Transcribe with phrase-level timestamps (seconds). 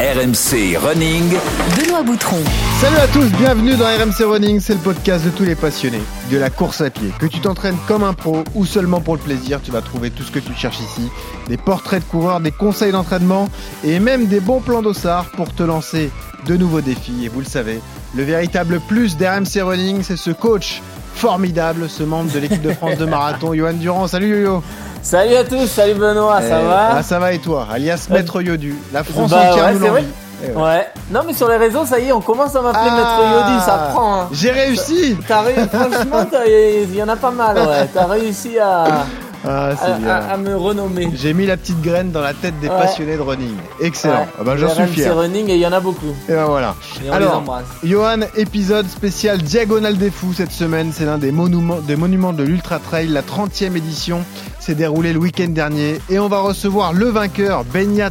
[0.00, 1.36] RMC Running.
[1.76, 2.42] Benoît Boutron.
[2.80, 6.36] Salut à tous, bienvenue dans RMC Running, c'est le podcast de tous les passionnés de
[6.36, 7.12] la course à pied.
[7.20, 10.24] Que tu t'entraînes comme un pro ou seulement pour le plaisir, tu vas trouver tout
[10.24, 11.08] ce que tu cherches ici.
[11.46, 13.48] Des portraits de coureurs, des conseils d'entraînement
[13.84, 16.10] et même des bons plans d'ossard pour te lancer
[16.44, 17.24] de nouveaux défis.
[17.24, 17.80] Et vous le savez,
[18.16, 20.82] le véritable plus d'RMC Running, c'est ce coach
[21.14, 24.08] formidable, ce membre de l'équipe de France de marathon, Johan Durand.
[24.08, 24.62] Salut Yo-Yo
[25.04, 28.40] Salut à tous, salut Benoît, ça Eh, va ah, Ça va et toi Alias Maître
[28.40, 28.74] Yodu.
[28.92, 30.04] La France Bah entière ouais, nous vrai.
[30.42, 30.62] Eh ouais.
[30.62, 30.88] Ouais.
[31.10, 33.64] Non mais sur les réseaux, ça y est, on commence à m'appeler Ah, Maître Yodi,
[33.64, 34.20] ça prend.
[34.22, 34.28] hein.
[34.32, 37.86] J'ai réussi T'as réussi, franchement, il y en a pas mal, ouais.
[37.92, 39.04] T'as réussi à,
[39.46, 40.08] Ah, à, c'est bien.
[40.08, 41.08] à- à me renommer.
[41.14, 42.78] J'ai mis la petite graine dans la tête des Ouais.
[42.78, 43.54] passionnés de running.
[43.80, 44.20] Excellent.
[44.20, 44.26] Ouais.
[44.40, 45.16] Ah bah, j'en suis fier.
[45.16, 46.14] running et il y en a beaucoup.
[46.28, 46.74] Et ben voilà.
[47.04, 47.64] Et on les Alors, embrasse.
[47.84, 50.92] Johan, épisode spécial Diagonale des Fous cette semaine.
[50.94, 53.08] C'est l'un des monuments, des monuments de l'Ultra Trail.
[53.08, 54.24] La 30e édition
[54.60, 56.00] s'est déroulée le week-end dernier.
[56.08, 58.10] Et on va recevoir le vainqueur, Benyat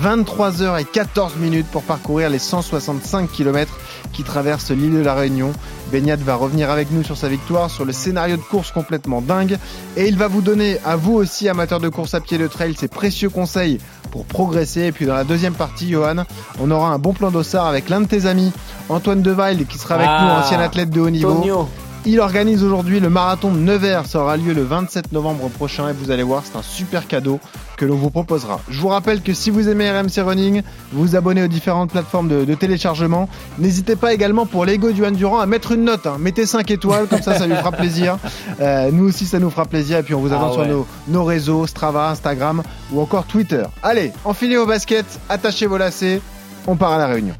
[0.00, 0.22] Marmisol.
[0.24, 3.72] 23h14 minutes pour parcourir les 165 km
[4.12, 5.52] qui traversent l'île de la Réunion.
[5.90, 9.58] Benyat va revenir avec nous sur sa victoire, sur le scénario de course complètement dingue.
[9.96, 12.74] Et il va vous donner, à vous aussi, amateurs de course à pied de trail,
[12.74, 13.78] ses précieux conseils
[14.10, 14.82] pour progresser.
[14.82, 16.24] Et puis dans la deuxième partie, Johan,
[16.60, 18.52] on aura un bon plan d'ossard avec l'un de tes amis,
[18.88, 21.34] Antoine Devaille, qui sera avec Ah, nous, ancien athlète de haut niveau.
[21.34, 21.68] Tonio.
[22.04, 24.06] Il organise aujourd'hui le marathon de Nevers.
[24.06, 27.38] Ça aura lieu le 27 novembre prochain et vous allez voir, c'est un super cadeau
[27.76, 28.58] que l'on vous proposera.
[28.68, 32.26] Je vous rappelle que si vous aimez RMC Running, vous vous abonnez aux différentes plateformes
[32.26, 33.28] de, de téléchargement.
[33.58, 36.04] N'hésitez pas également pour l'ego du Durand à mettre une note.
[36.08, 36.16] hein.
[36.18, 38.18] Mettez 5 étoiles, comme ça, ça lui fera plaisir.
[38.60, 39.98] Euh, nous aussi, ça nous fera plaisir.
[39.98, 43.62] Et puis, on vous attend Ah sur nos réseaux, Strava, Instagram ou encore Twitter.
[43.80, 46.20] Allez, enfilez vos baskets, attachez vos lacets.
[46.66, 47.34] On part à la réunion.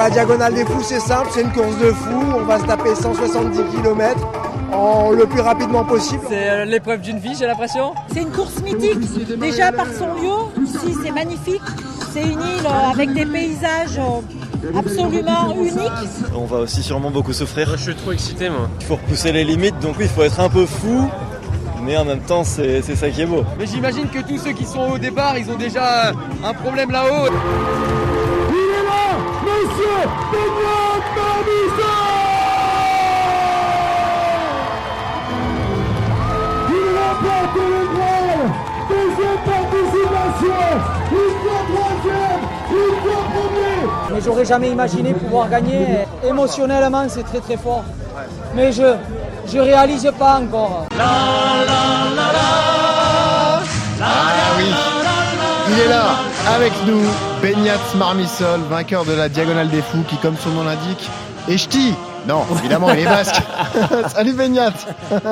[0.00, 2.94] La diagonale des fous c'est simple, c'est une course de fous, on va se taper
[2.94, 4.18] 170 km
[4.72, 6.22] en le plus rapidement possible.
[6.26, 7.92] C'est euh, l'épreuve d'une vie, j'ai l'impression.
[8.10, 9.38] C'est une course mythique.
[9.38, 11.60] Déjà par son lieu, ici c'est magnifique.
[12.14, 16.08] C'est une île euh, avec des paysages euh, absolument uniques.
[16.34, 17.70] On va aussi sûrement beaucoup souffrir.
[17.76, 18.70] Je suis trop excité, moi.
[18.80, 21.10] Il faut repousser les limites, donc oui, il faut être un peu fou,
[21.82, 23.44] mais en même temps, c'est c'est ça qui est beau.
[23.58, 26.12] Mais j'imagine que tous ceux qui sont au départ, ils ont déjà
[26.42, 27.28] un problème là-haut.
[44.12, 46.06] Mais j'aurais jamais imaginé pouvoir gagner.
[46.26, 47.84] Émotionnellement c'est très très fort.
[48.54, 48.94] Mais je
[49.46, 50.86] je réalise pas encore.
[50.98, 51.50] Ah
[55.72, 56.04] il est là
[56.48, 57.00] avec nous,
[57.42, 61.08] Benyat Marmisol, vainqueur de la Diagonale des Fous, qui comme son nom l'indique,
[61.48, 61.92] est ch'ti.
[62.28, 63.40] Non, évidemment, il est basque.
[64.14, 64.72] Salut Benyat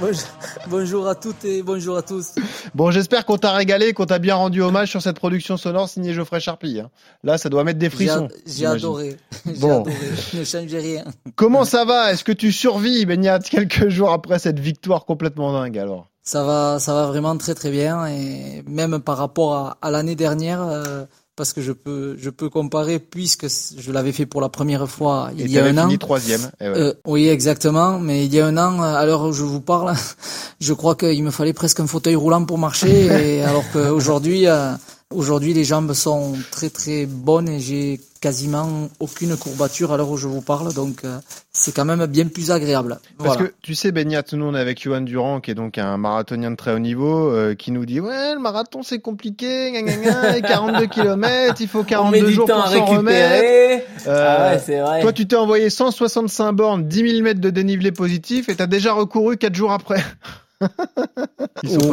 [0.00, 0.24] Bonjour,
[0.68, 2.34] bonjour à toutes et bonjour à tous.
[2.72, 6.12] Bon, j'espère qu'on t'a régalé, qu'on t'a bien rendu hommage sur cette production sonore signée
[6.14, 6.78] Geoffrey Charpie.
[6.78, 6.88] hein.
[7.24, 8.28] Là, ça doit mettre des frissons.
[8.46, 9.16] j'ai adoré.
[9.46, 9.80] J'ai Bon.
[9.80, 9.96] adoré.
[10.34, 11.04] Ne changez rien.
[11.34, 12.12] Comment ça va?
[12.12, 16.06] Est-ce que tu survis, Benyat, quelques jours après cette victoire complètement dingue alors?
[16.22, 20.14] Ça va, ça va vraiment très très bien et même par rapport à, à l'année
[20.14, 21.06] dernière, euh,
[21.38, 23.46] parce que je peux, je peux comparer puisque
[23.78, 25.82] je l'avais fait pour la première fois il Et y a un an.
[25.86, 26.42] fini troisième.
[26.60, 26.66] ouais.
[26.66, 27.98] Euh, oui, exactement.
[28.00, 29.94] Mais il y a un an, à l'heure où je vous parle,
[30.60, 33.06] je crois qu'il me fallait presque un fauteuil roulant pour marcher.
[33.36, 34.72] Et alors qu'aujourd'hui, euh,
[35.14, 40.16] aujourd'hui, les jambes sont très très bonnes et j'ai quasiment aucune courbature à l'heure où
[40.16, 40.74] je vous parle.
[40.74, 41.18] Donc, euh,
[41.52, 42.98] c'est quand même bien plus agréable.
[43.16, 43.50] Parce Voilà.
[43.50, 46.50] que tu sais, Benyat, nous on est avec Johan Durand, qui est donc un marathonien
[46.50, 49.96] de très haut niveau, euh, qui nous dit ouais, le marathon c'est compliqué, gna, gna,
[49.96, 53.84] gna, et 42 km, il faut On met 42 du jours pour s'en remettre.
[54.06, 55.00] Euh, Ah ouais, vrai.
[55.00, 58.92] Toi, tu t'es envoyé 165 bornes, 10 000 mètres de dénivelé positif, et t'as déjà
[58.92, 60.02] recouru 4 jours après.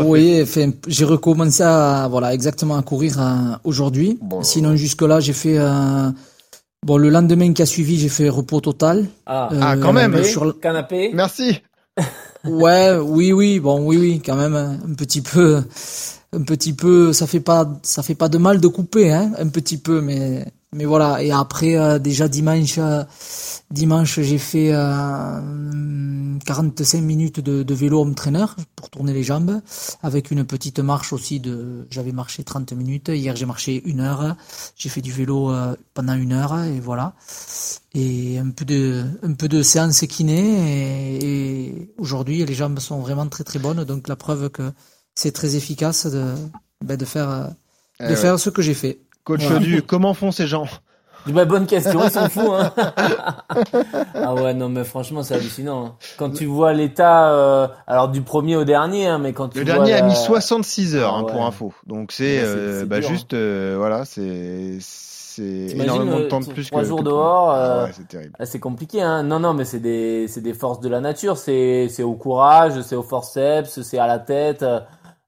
[0.06, 4.18] Oui, enfin, j'ai recommencé à voilà exactement à courir euh, aujourd'hui.
[4.22, 4.44] Bon.
[4.44, 6.10] Sinon jusque là j'ai fait euh,
[6.86, 9.06] bon le lendemain qui a suivi j'ai fait repos total.
[9.26, 10.24] Ah, Euh, Ah, quand même.
[10.24, 11.12] sur le- canapé.
[11.14, 11.62] Merci.
[12.46, 15.64] Ouais, oui, oui, bon, oui, oui, quand même, un petit peu,
[16.32, 19.48] un petit peu, ça fait pas, ça fait pas de mal de couper, hein, un
[19.48, 20.46] petit peu, mais,
[20.76, 21.24] mais voilà.
[21.24, 23.04] Et après, euh, déjà dimanche, euh,
[23.72, 28.46] dimanche, j'ai fait euh, 45 minutes de, de vélo home trainer
[28.76, 29.62] pour tourner les jambes,
[30.04, 33.10] avec une petite marche aussi de, j'avais marché 30 minutes.
[33.10, 34.36] Hier, j'ai marché une heure.
[34.76, 37.14] J'ai fait du vélo euh, pendant une heure, et voilà
[37.96, 43.00] et un peu de un peu de séance kiné et, et aujourd'hui les jambes sont
[43.00, 44.72] vraiment très très bonnes donc la preuve que
[45.16, 46.34] c'est très efficace de
[46.84, 47.54] ben, de faire euh, de
[48.02, 48.16] Eh ouais.
[48.18, 50.68] faire ce que j'ai fait Coach du, comment font ces gens?
[51.28, 52.54] Bah, bonne question, ils sont fous.
[52.54, 52.72] Hein.
[54.14, 55.86] ah ouais, non mais franchement c'est hallucinant.
[55.88, 55.96] Hein.
[56.18, 59.66] Quand tu vois l'état, euh, alors du premier au dernier, hein, mais quand tu le
[59.66, 59.98] vois dernier la...
[59.98, 61.46] a mis 66 heures Ah pour ouais.
[61.48, 61.74] info.
[61.88, 66.46] Donc c'est Ouais, euh, bah, juste euh, voilà, c'est c'est énormément de euh, temps de
[66.46, 68.34] t- plus trois que jours que- dehors, Ah euh, ouais, c'est terrible.
[68.40, 69.24] Ah, c'est compliqué, hein.
[69.24, 71.38] Non, non, mais c'est des, c'est des forces de la nature.
[71.38, 74.64] C'est, c'est au courage, c'est au forceps, c'est à la tête.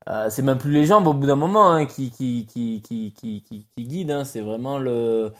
[0.07, 2.81] Euh, euh, c'est même plus les jambes au bout d'un moment hein, qui, qui, qui,
[2.81, 4.11] qui, qui, qui, qui guident.
[4.11, 4.23] Hein.
[4.23, 5.31] C'est vraiment le,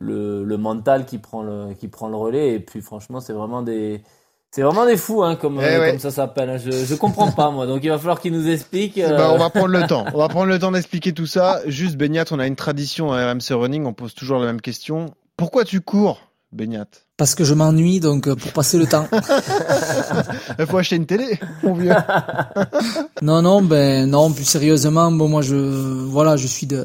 [0.00, 2.54] le, le mental qui prend le, qui prend le relais.
[2.54, 4.02] Et puis, franchement, c'est vraiment des,
[4.50, 5.90] c'est vraiment des fous, hein, comme, Eh euh, ouais.
[5.90, 6.60] comme ça s'appelle.
[6.64, 7.66] Je, je comprends pas, moi.
[7.66, 8.98] Donc, il va falloir qu'ils nous expliquent.
[8.98, 10.04] euh, Bah, on va prendre le temps.
[10.14, 11.60] On va prendre le temps d'expliquer tout ça.
[11.66, 15.14] Juste Beignat, on a une tradition à RMC Running, on pose toujours la même question.
[15.36, 16.20] Pourquoi tu cours,
[16.52, 16.86] Beignat
[17.22, 19.06] Parce que je m'ennuie, donc euh, pour passer le temps.
[20.58, 21.92] Il faut acheter une télé, mon vieux.
[23.22, 24.32] Non, non, ben non.
[24.32, 26.84] Plus sérieusement, bon, moi, je voilà, je suis de,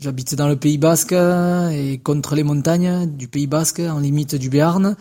[0.00, 4.36] j'habite dans le Pays Basque euh, et contre les montagnes du Pays Basque, en limite
[4.36, 4.96] du Béarn.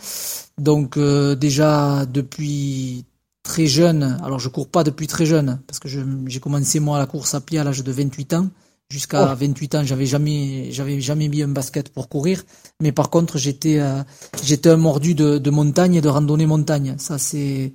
[0.57, 3.05] Donc euh, déjà depuis
[3.43, 7.05] très jeune, alors je cours pas depuis très jeune parce que j'ai commencé moi la
[7.05, 8.49] course à pied à l'âge de 28 ans.
[8.89, 12.43] Jusqu'à 28 ans, j'avais jamais, j'avais jamais mis un basket pour courir.
[12.81, 14.01] Mais par contre, j'étais, euh,
[14.43, 16.95] j'étais un mordu de, de montagne et de randonnée montagne.
[16.97, 17.73] Ça, c'est,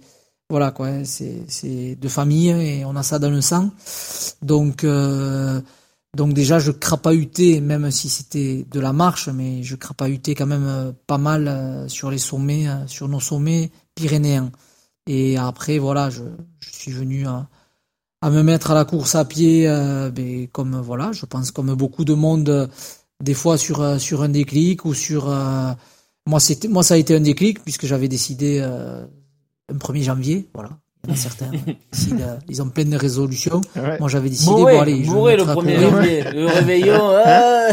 [0.53, 3.71] voilà quoi, hein, c'est c'est de famille et on a ça dans le sang.
[4.43, 5.63] Donc euh,
[6.15, 10.67] donc déjà je crapahutais même si c'était de la marche, mais je crapahutais quand même
[10.67, 14.53] euh, pas mal euh, sur les sommets, sur nos sommets pyrénéens.
[15.07, 16.25] Et après voilà, je,
[16.61, 17.49] je suis venu à,
[18.23, 21.75] à me mettre à la course à pied, euh, ben, comme voilà, je pense comme
[21.75, 22.67] beaucoup de monde, euh,
[23.21, 25.27] des fois sur euh, sur un déclic ou sur
[26.27, 29.09] moi c'était moi ça a été un déclic puisque j'avais décidé un
[29.75, 30.71] 1er janvier, voilà.
[31.05, 31.47] Il y en a certains
[31.93, 33.61] décident, euh, ils ont plein de résolutions.
[33.75, 33.97] Ouais.
[33.99, 35.91] Moi j'avais décidé Bourré, bon allez, je me le mettre à 1er courir.
[35.91, 36.25] janvier.
[36.33, 37.69] Le réveillon, ah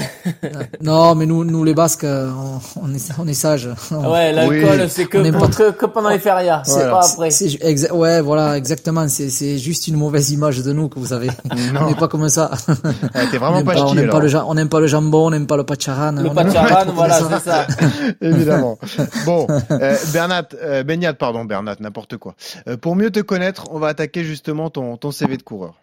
[0.81, 2.31] Non, mais nous nous les Basques euh,
[2.75, 3.69] on, on est on est sages.
[3.91, 4.89] On- Ouais, l'alcool, Oui.
[4.89, 6.63] c'est que, On pour- pas que, que pendant les férias.
[6.65, 6.89] C'est Voilà.
[6.91, 7.29] pas après.
[7.29, 9.07] C'est exa- ouais, voilà, exactement.
[9.07, 11.27] C'est c'est juste une mauvaise image de nous que vous avez.
[11.73, 11.81] Non.
[11.81, 12.49] On n'est pas comme ça.
[13.13, 14.45] Ah, T'es on vraiment n'aime pas, pas, on n'aime pas alors.
[14.55, 16.13] le on pas le jambon, on n'aime pas le pacharan.
[16.13, 17.67] Le on pacharan, voilà, c'est ça.
[18.21, 18.79] Évidemment.
[19.25, 22.33] Bon, euh, Bernat, euh, Beignat, pardon, Bernat, n'importe quoi.
[22.67, 25.75] Euh, pour mieux te connaître, on va attaquer justement ton, ton CV de coureur.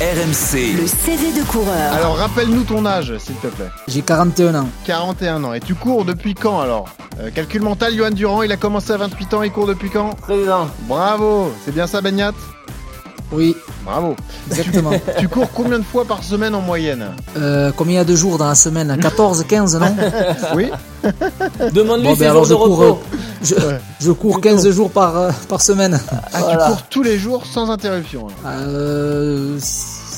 [0.00, 1.92] RMC, Le CV de coureur.
[1.92, 3.68] Alors, rappelle-nous ton âge, s'il te plaît.
[3.86, 4.68] J'ai 41 ans.
[4.84, 5.52] 41 ans.
[5.52, 6.88] Et tu cours depuis quand alors
[7.20, 10.10] Euh, Calcul mental, Johan Durand, il a commencé à 28 ans, il court depuis quand?
[10.16, 10.66] Président.
[10.88, 12.32] Bravo C'est bien ça, Beignat
[13.32, 14.14] Oui, Bravo.
[14.50, 14.90] exactement.
[15.18, 17.06] Tu cours combien de fois par semaine en moyenne
[17.38, 18.96] euh, combien il y a de jours dans la semaine?
[19.00, 19.96] 14, 15, non?
[20.54, 20.70] Oui
[21.72, 23.02] Demande-lui Bon, ben jours alors de je cours, repos.
[23.42, 23.80] je, Ouais.
[24.00, 25.98] je cours 15 jours par, euh, par semaine.
[26.32, 26.64] Ah, Voilà.
[26.66, 28.26] tu cours tous les jours sans interruption.
[28.44, 28.60] alors.
[28.66, 29.58] Euh,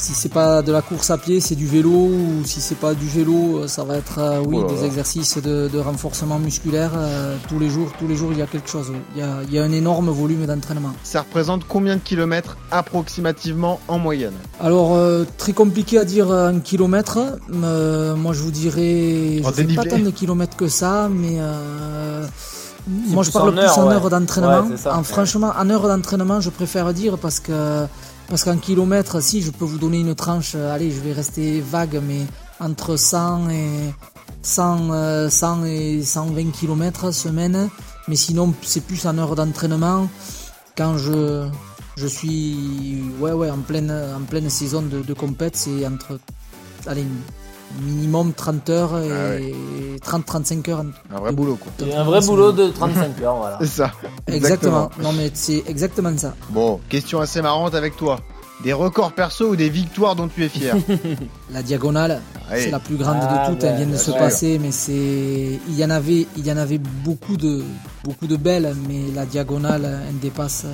[0.05, 1.91] si c'est pas de la course à pied, c'est du vélo.
[1.91, 4.81] Ou si c'est pas du vélo, euh, ça va être euh, oui Oh là des
[4.83, 4.87] là.
[4.91, 6.93] exercices de, de renforcement musculaire.
[6.95, 8.89] euh, tous les jours, tous les jours, il y a quelque chose.
[9.15, 10.93] Il y a, il y a un énorme volume d'entraînement.
[11.03, 14.35] Ça représente combien de kilomètres approximativement en moyenne?
[14.61, 17.19] Alors euh, très compliqué à dire un kilomètre.
[17.53, 21.37] Euh, moi, je vous dirais, je En fais pas tant de kilomètres que ça, mais
[21.39, 22.27] euh,
[23.09, 23.95] moi je parle en plus heures, en ouais.
[23.95, 24.63] heure d'entraînement.
[24.69, 27.87] Ouais, en, franchement, en heure d'entraînement, je préfère dire parce que
[28.29, 31.61] parce qu'en kilomètres, si je peux vous donner une tranche, euh, allez, je vais rester
[31.61, 32.21] vague, mais
[32.61, 33.69] entre 100 et
[34.43, 37.69] 100, euh, 100 et 120 kilomètres semaine.
[38.09, 40.09] Mais sinon, c'est plus en heure d'entraînement
[40.77, 41.49] quand je
[41.97, 46.19] je suis ouais ouais en pleine en pleine saison de, de compète, c'est entre
[46.87, 47.07] allez
[47.83, 49.55] minimum 30 heures et
[50.07, 50.85] Ah 30-35 heures.
[51.15, 51.73] Un vrai boulot, quoi.
[51.97, 53.59] Un vrai boulot de 35 heures, voilà.
[53.61, 53.93] C'est ça.
[54.27, 54.91] Exactement.
[55.03, 56.35] Non mais c'est exactement ça.
[56.51, 58.21] Bon, question assez marrante avec toi.
[58.63, 60.77] Des records perso ou des victoires dont tu es fier
[61.51, 63.63] La diagonale, c'est la plus grande Ah, de toutes.
[63.65, 64.17] ouais, Elle vient de se sûr.
[64.17, 67.65] passer, mais c'est il y en avait il y en avait beaucoup de
[68.05, 70.67] beaucoup de belles, mais la diagonale elle dépasse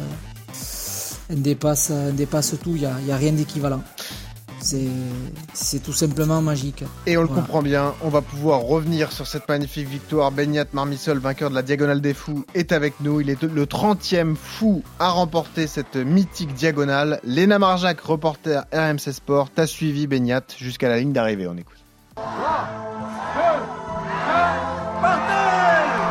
[1.31, 2.73] elle dépasse elle dépasse tout.
[2.77, 3.83] Il y a, il y a rien d'équivalent.
[4.63, 4.89] C'est
[5.55, 6.85] c'est tout simplement magique.
[7.07, 7.43] Et on le Voilà.
[7.43, 10.31] comprend bien, on va pouvoir revenir sur cette magnifique victoire.
[10.33, 13.21] Beignat Marmissol, vainqueur de la Diagonale des Fous, est avec nous.
[13.21, 17.21] Il est le 30e fou à remporter cette mythique diagonale.
[17.25, 21.49] Léna Marjac, reporter RMC Sport, t'a suivi Beignat jusqu'à la ligne d'arrivée.
[21.49, 21.77] On écoute.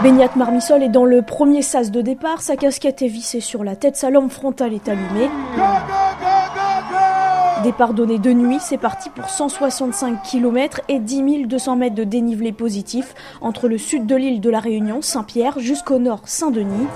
[0.01, 3.75] Beignat Marmissol est dans le premier sas de départ, sa casquette est vissée sur la
[3.75, 5.29] tête, sa lampe frontale est allumée.
[7.63, 12.53] Départ donné de nuit, c'est parti pour 165 km et 10 200 mètres de dénivelé
[12.53, 16.87] positif entre le sud de l'île de la Réunion, Saint-Pierre, jusqu'au nord, Saint-Denis.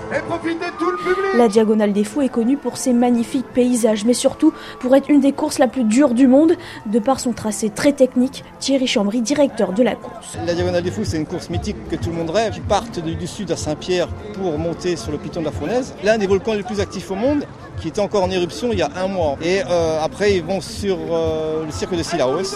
[1.35, 5.19] La Diagonale des Fous est connue pour ses magnifiques paysages, mais surtout pour être une
[5.19, 6.53] des courses la plus dure du monde,
[6.85, 8.45] de par son tracé très technique.
[8.59, 10.37] Thierry Chambry, directeur de la course.
[10.45, 12.53] La Diagonale des Fous, c'est une course mythique que tout le monde rêve.
[12.55, 16.17] Ils partent du sud à Saint-Pierre pour monter sur le piton de la Fournaise, l'un
[16.17, 17.45] des volcans les plus actifs au monde
[17.79, 19.35] qui était encore en éruption il y a un mois.
[19.41, 22.55] Et euh, après, ils vont sur euh, le cirque de Silaos,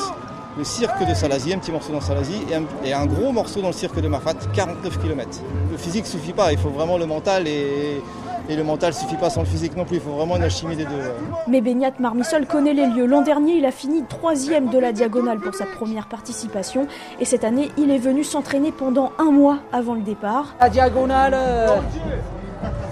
[0.58, 3.62] le cirque de Salazie, un petit morceau dans Salazie, et un, et un gros morceau
[3.62, 5.30] dans le cirque de Mafat, 49 km.
[5.72, 8.02] Le physique ne suffit pas, il faut vraiment le mental et,
[8.50, 10.44] et le mental ne suffit pas sans le physique non plus, il faut vraiment une
[10.44, 11.02] alchimie des deux.
[11.48, 13.06] Mais Beignat Marmissol connaît les lieux.
[13.06, 16.88] L'an dernier, il a fini troisième de la diagonale pour sa première participation.
[17.20, 20.56] Et cette année, il est venu s'entraîner pendant un mois avant le départ.
[20.60, 21.68] La diagonale, euh,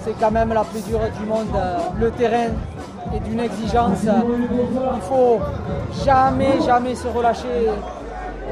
[0.04, 1.48] c'est quand même la plus dure du monde.
[1.98, 2.50] Le terrain
[3.14, 3.98] est d'une exigence.
[4.04, 5.40] Il faut
[6.04, 7.70] jamais, jamais se relâcher.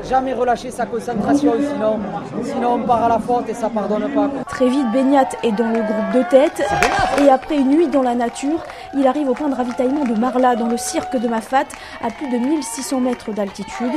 [0.08, 1.98] Jamais relâcher sa concentration, sinon,
[2.42, 4.30] sinon on part à la faute et ça pardonne pas.
[4.48, 6.62] Très vite, Beignat est dans le groupe de tête.
[7.22, 8.62] Et après une nuit dans la nature,
[8.96, 11.64] il arrive au point de ravitaillement de Marla, dans le cirque de Mafat,
[12.02, 13.92] à plus de 1600 mètres d'altitude.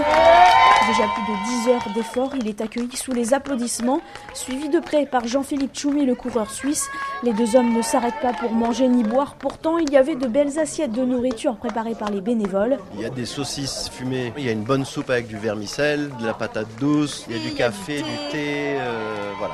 [0.87, 3.99] Déjà plus de 10 heures d'effort, il est accueilli sous les applaudissements,
[4.33, 6.87] suivi de près par Jean-Philippe Tchoumi, le coureur suisse.
[7.23, 10.27] Les deux hommes ne s'arrêtent pas pour manger ni boire, pourtant il y avait de
[10.27, 12.77] belles assiettes de nourriture préparées par les bénévoles.
[12.95, 15.96] Il y a des saucisses fumées, il y a une bonne soupe avec du vermicelle,
[16.19, 19.53] de la patate douce, il y a du café, du thé, euh, voilà.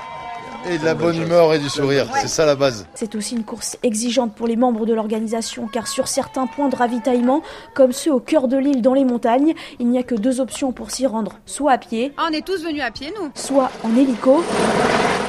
[0.69, 2.85] Et de la bonne humeur et du sourire, c'est ça la base.
[2.93, 6.75] C'est aussi une course exigeante pour les membres de l'organisation car sur certains points de
[6.77, 7.41] ravitaillement,
[7.73, 10.71] comme ceux au cœur de l'île dans les montagnes, il n'y a que deux options
[10.71, 13.29] pour s'y rendre, soit à pied, Ah, on est tous venus à pied, nous.
[13.35, 14.41] soit en hélico.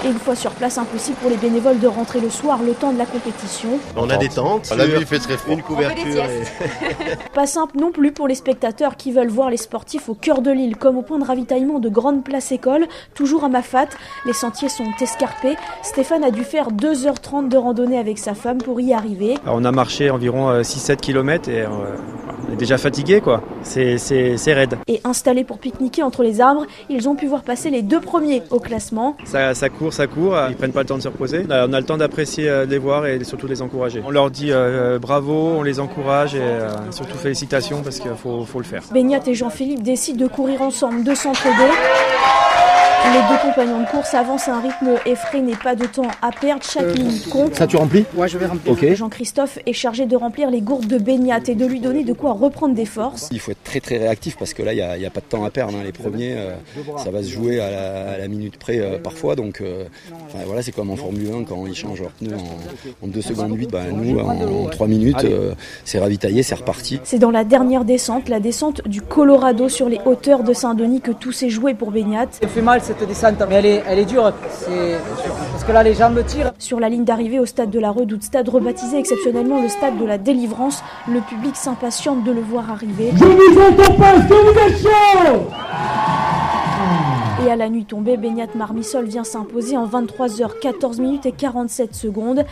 [0.05, 2.93] Et une fois sur place, impossible pour les bénévoles de rentrer le soir le temps
[2.93, 3.71] de la compétition.
[3.97, 5.55] On a des tentes, La nuit, il fait très froid.
[5.55, 6.25] une couverture.
[6.25, 10.43] et- Pas simple non plus pour les spectateurs qui veulent voir les sportifs au cœur
[10.43, 13.87] de l'île, comme au point de ravitaillement de Grande Place École, toujours à Mafat.
[14.27, 15.57] Les sentiers sont escarpés.
[15.83, 19.37] Stéphane a dû faire 2h30 de randonnée avec sa femme pour y arriver.
[19.45, 21.69] Alors, on a marché environ euh, 6-7 km et euh,
[22.49, 23.43] on est déjà fatigué quoi.
[23.63, 24.77] C'est, c'est, c'est raide.
[24.87, 28.43] Et installés pour pique-niquer entre les arbres, ils ont pu voir passer les deux premiers
[28.51, 29.17] au classement.
[29.25, 31.47] Ça, ça court, ça court, ils prennent pas le temps de se reposer.
[31.51, 34.03] Euh, On a le temps d'apprécier euh, les voir et surtout les encourager.
[34.05, 36.43] On leur dit euh, bravo, on les encourage et
[36.91, 38.83] surtout félicitations parce qu'il faut, le faire.
[38.93, 41.71] Beignat et Jean-Philippe décident de courir ensemble, de s'entraider.
[43.13, 46.63] Les deux compagnons de course avancent à un rythme effréné, pas de temps à perdre,
[46.65, 47.55] chaque minute compte.
[47.55, 48.73] Ça tu remplis Ouais, je vais remplir.
[48.73, 48.95] Ok.
[48.95, 52.33] Jean-Christophe est chargé de remplir les gourdes de Beignat et de lui donner de quoi
[52.33, 53.29] reprendre des forces.
[53.31, 55.11] Il faut être très très réactif parce que là, il n'y a, il y a
[55.11, 55.75] pas de temps à perdre.
[55.77, 55.83] hein.
[55.85, 56.55] Les premiers, euh,
[56.97, 59.37] ça va se jouer à la, à la minute près euh, parfois.
[59.37, 59.85] Donc euh,
[60.47, 63.55] voilà, c'est comme en Formule 1 quand ils changent leurs pneus en, en 2 secondes
[63.57, 63.71] 8.
[63.71, 67.01] Bah, nous, en, 3 minutes, euh, c'est ravitaillé, c'est reparti.
[67.05, 71.13] C'est dans la dernière descente, la descente du Colorado sur les hauteurs de Saint-Denis que
[71.13, 72.27] tout s'est joué pour Beignat.
[72.41, 74.33] Ça fait mal cette descente, mais elle est, elle est dure.
[74.51, 74.99] C'est-
[75.53, 76.53] Parce que là, les jambes tirent.
[76.59, 80.05] Sur la ligne d'arrivée au stade de la Redoute, stade rebaptisé exceptionnellement le stade de
[80.05, 83.13] la délivrance, le public s'impatiente de le voir arriver.
[87.47, 92.45] Et à la nuit tombée, Beignat Marmissol vient s'imposer en 23h14 minutes et 47 secondes.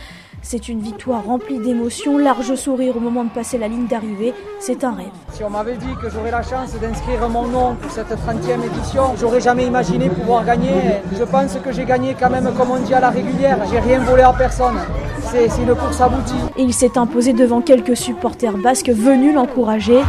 [0.45, 4.33] C'est une victoire remplie d'émotions, large sourire au moment de passer la ligne d'arrivée.
[4.59, 5.07] C'est un rêve.
[5.31, 9.15] Si on m'avait dit que j'aurais la chance d'inscrire mon nom pour cette 30e édition,
[9.17, 10.73] j'aurais jamais imaginé pouvoir gagner.
[11.17, 13.57] Je pense que j'ai gagné quand même, comme on dit, à la régulière.
[13.71, 14.75] J'ai rien volé à personne.
[15.31, 16.33] C'est une course aboutie.
[16.57, 20.01] Et il s'est imposé devant quelques supporters basques venus l'encourager.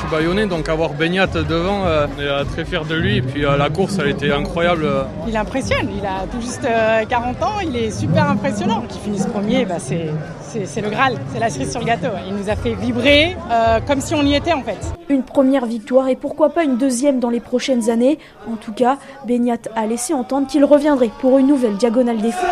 [0.00, 3.16] Je suis bayonnais donc avoir Beignat devant, euh, on est euh, très fier de lui
[3.16, 4.88] et puis euh, la course elle était incroyable.
[5.26, 8.82] Il impressionne, il a tout juste euh, 40 ans, il est super impressionnant.
[8.88, 10.06] Qu'il finisse premier, bah, c'est,
[10.42, 12.08] c'est, c'est le Graal, c'est la cerise sur le gâteau.
[12.28, 14.78] Il nous a fait vibrer euh, comme si on y était en fait.
[15.08, 18.18] Une première victoire et pourquoi pas une deuxième dans les prochaines années.
[18.50, 22.46] En tout cas, Beignat a laissé entendre qu'il reviendrait pour une nouvelle diagonale des fous.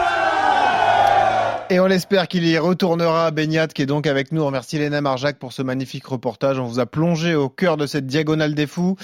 [1.69, 3.31] Et on l'espère qu'il y retournera.
[3.33, 4.43] Beignat qui est donc avec nous.
[4.43, 6.61] On remercie Léna Marjac pour ce magnifique reportage.
[6.61, 8.97] On vous a plongé au cœur de cette diagonale des fous.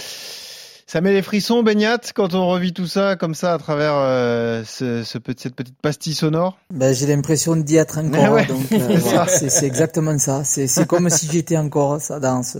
[0.87, 4.62] Ça met les frissons, Beignat, quand on revit tout ça comme ça à travers euh,
[4.64, 6.59] ce, ce cette petite pastille sonore?
[6.71, 8.12] Ben, j'ai l'impression d'y être encore.
[8.33, 10.45] Ouais, euh, c'est voilà, c'est exactement ça.
[10.45, 12.59] C'est comme si j'étais encore ça dans ce,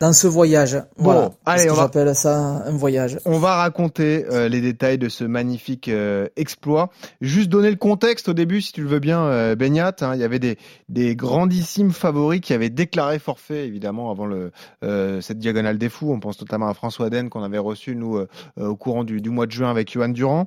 [0.00, 0.76] dans ce voyage.
[0.96, 1.30] Bon, voilà.
[1.44, 3.18] allez, on va- j'appelle ça un voyage.
[3.26, 6.88] On va raconter euh, les détails de ce magnifique euh, exploit.
[7.20, 9.94] Juste donner le contexte au début, si tu le veux bien, euh, Beignat.
[10.00, 10.12] hein.
[10.14, 10.56] il y avait des,
[10.88, 14.52] des grandissimes favoris qui avaient déclaré forfait, évidemment, avant le,
[14.84, 16.10] euh, cette diagonale des fous.
[16.10, 18.28] On pense notamment à François Den qu'on avait reçu, nous, euh,
[18.58, 20.46] euh, au courant du, du mois de juin avec Johan Durand.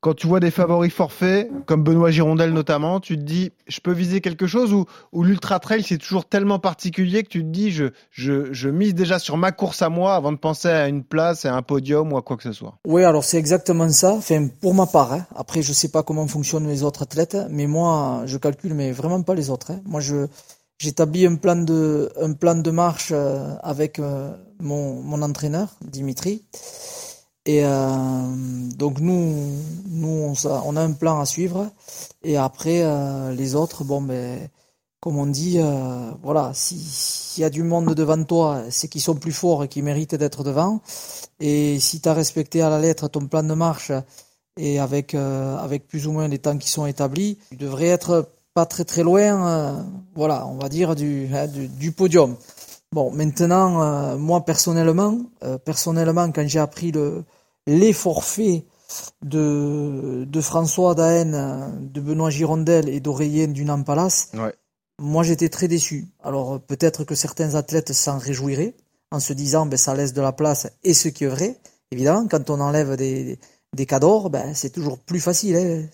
[0.00, 3.92] Quand tu vois des favoris forfaits, comme Benoît Girondel notamment, tu te dis, je peux
[3.92, 4.86] viser quelque chose ou,
[5.22, 9.36] l'ultra trail, c'est toujours tellement particulier que tu te dis, je, je, mise déjà sur
[9.36, 12.22] ma course à moi avant de penser à une place, à un podium ou à
[12.22, 12.76] quoi que ce soit.
[12.86, 14.18] Oui, alors c'est exactement ça.
[14.60, 15.26] Pour ma part, hein.
[15.36, 19.22] après, je sais pas comment fonctionnent les autres athlètes, mais moi, je calcule, mais vraiment
[19.22, 19.72] pas les autres.
[19.72, 19.80] Hein.
[19.84, 20.00] Moi,
[20.78, 26.42] j'établis un plan de, un plan de marche euh, avec euh, mon, mon entraîneur, Dimitri.
[27.50, 28.26] Et euh,
[28.76, 29.34] donc nous,
[29.88, 31.68] nous on, a un plan à suivre.
[32.22, 34.48] Et après, euh, les autres, bon, ben,
[35.00, 39.16] comme on dit, euh, voilà, s'il y a du monde devant toi, c'est qu'ils sont
[39.16, 40.80] plus forts et qui méritent d'être devant.
[41.40, 43.90] Et si tu as respecté à la lettre ton plan de marche
[44.56, 48.66] et avec, avec plus ou moins les temps qui sont établis, tu devrais être pas
[48.66, 52.36] très très loin, voilà, on va dire du, hein, du, du podium.
[52.92, 55.18] Bon, maintenant, moi personnellement,
[55.64, 57.24] personnellement, quand j'ai appris le,
[57.70, 58.64] les forfaits
[59.22, 64.32] de, de François Daen, de Benoît Girondel et d'Aurélien Dunan Palace,
[64.98, 66.08] moi j'étais très déçu.
[66.22, 68.74] Alors peut-être que certains athlètes s'en réjouiraient
[69.12, 71.58] en se disant ben, ça laisse de la place et ce qui est vrai.
[71.92, 73.38] Évidemment, quand on enlève des,
[73.74, 75.86] des cadors, ben, c'est toujours plus facile hein,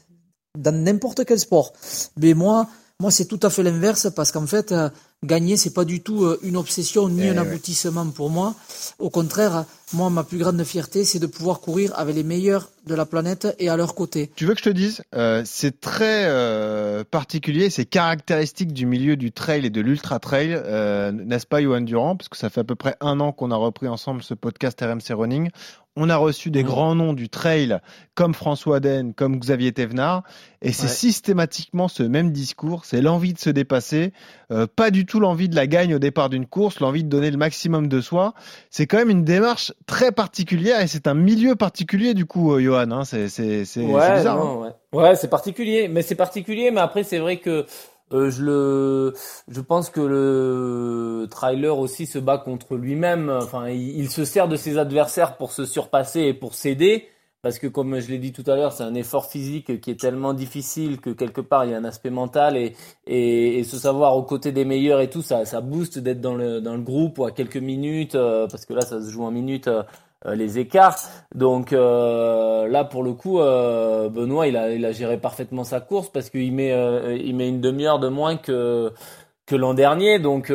[0.58, 1.74] dans n'importe quel sport.
[2.16, 2.68] Mais moi,
[3.00, 4.88] moi c'est tout à fait l'inverse parce qu'en fait, euh,
[5.24, 8.54] gagner, c'est pas du tout euh, une obsession ni eh un aboutissement pour moi.
[8.98, 12.94] Au contraire, moi, ma plus grande fierté, c'est de pouvoir courir avec les meilleurs de
[12.94, 14.30] la planète et à leur côté.
[14.34, 19.16] Tu veux que je te dise, euh, c'est très euh, particulier, c'est caractéristique du milieu
[19.16, 22.16] du trail et de l'ultra trail, euh, n'est-ce pas, Johan Durand?
[22.16, 24.80] Parce que ça fait à peu près un an qu'on a repris ensemble ce podcast
[24.80, 25.50] RMC Running.
[25.96, 27.78] On a reçu des grands noms du trail
[28.14, 30.22] comme François Den, comme Xavier Thévenard,
[30.62, 34.12] et c'est systématiquement ce même discours, c'est l'envie de se dépasser,
[34.50, 37.30] euh, pas du tout l'envie de la gagne au départ d'une course, l'envie de donner
[37.30, 38.34] le maximum de soi.
[38.70, 42.60] C'est quand même une démarche très particulière et c'est un milieu particulier du coup, euh,
[42.60, 42.90] Johan.
[42.90, 43.04] Hein.
[43.04, 44.38] C'est c'est c'est ouais, bizarre.
[44.38, 46.70] Non, ouais, ouais c'est particulier, mais c'est particulier.
[46.70, 47.66] Mais après, c'est vrai que
[48.12, 49.14] euh, je le,
[49.48, 53.30] je pense que le trailer aussi se bat contre lui-même.
[53.30, 57.08] Enfin, il, se sert de ses adversaires pour se surpasser et pour s'aider
[57.46, 60.00] parce que comme je l'ai dit tout à l'heure, c'est un effort physique qui est
[60.00, 62.74] tellement difficile que quelque part il y a un aspect mental et,
[63.06, 66.34] et, et se savoir aux côtés des meilleurs et tout, ça, ça booste d'être dans
[66.34, 69.22] le, dans le groupe ou à quelques minutes, euh, parce que là ça se joue
[69.22, 69.84] en minutes euh,
[70.24, 70.98] les écarts.
[71.34, 76.30] Donc là pour le coup, Benoît il a, il a géré parfaitement sa course parce
[76.30, 76.72] qu'il met,
[77.18, 78.92] il met une demi-heure de moins que
[79.46, 80.50] que l'an dernier, donc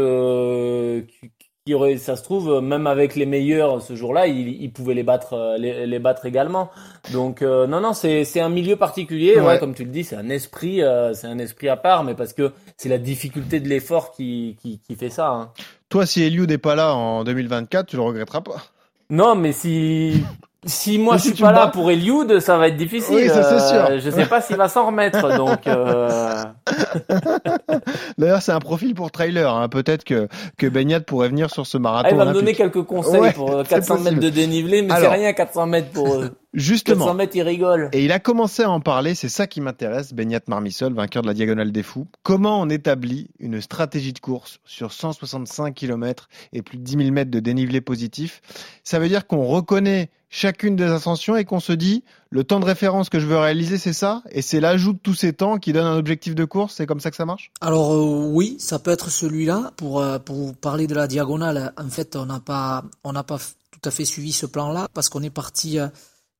[1.66, 5.34] qui aurait, ça se trouve, même avec les meilleurs ce jour-là, il, pouvait les battre,
[5.34, 6.72] euh, les, battre également.
[7.14, 9.60] Donc euh, non, non, c'est c'est un milieu particulier, ouais.
[9.60, 12.34] comme tu le dis, c'est un esprit, euh, c'est un esprit à part, mais parce
[12.34, 15.30] que c'est la difficulté de l'effort qui, qui, qui fait ça.
[15.30, 15.52] Hein.
[15.90, 18.64] Toi, si Eliud n'est pas là en 2024, tu le regretteras pas.
[19.12, 20.24] Non, mais si
[20.65, 23.15] si moi je suis pas là pour Eliud, ça va être difficile.
[23.15, 23.86] Oui, ça c'est sûr.
[23.86, 25.67] Euh, je sais pas s'il va s'en remettre, donc.
[25.67, 26.43] Euh...
[28.17, 29.54] D'ailleurs, c'est un profil pour trailer.
[29.54, 29.69] Hein.
[29.69, 32.10] Peut-être que que Beignat pourrait venir sur ce marathon.
[32.12, 35.65] Il va me donner quelques conseils pour 400 mètres de dénivelé, mais c'est rien 400
[35.67, 36.32] mètres pour eux.
[36.54, 37.06] Justement.
[37.06, 37.90] 400 mètres, il rigole.
[37.94, 41.28] Et il a commencé à en parler, c'est ça qui m'intéresse, Beignat Marmissol, vainqueur de
[41.28, 42.08] la Diagonale des Fous.
[42.24, 47.12] Comment on établit une stratégie de course sur 165 km et plus de 10 000
[47.12, 48.42] mètres de dénivelé positif?
[48.84, 52.66] Ça veut dire qu'on reconnaît chacune des ascensions et qu'on se dit le temps de
[52.66, 54.24] référence que je veux réaliser c'est ça?
[54.32, 56.76] Et c'est l'ajout de tous ces temps qui donne un objectif de course?
[56.76, 57.52] C'est comme ça que ça marche?
[57.60, 61.90] Alors euh, oui ça peut être celui-là pour euh, pour parler de la diagonale en
[61.90, 65.10] fait on n'a pas on n'a pas tout à fait suivi ce plan là parce
[65.10, 65.88] qu'on est parti euh,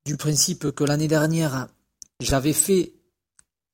[0.06, 1.68] du principe que l'année dernière
[2.20, 2.94] j'avais fait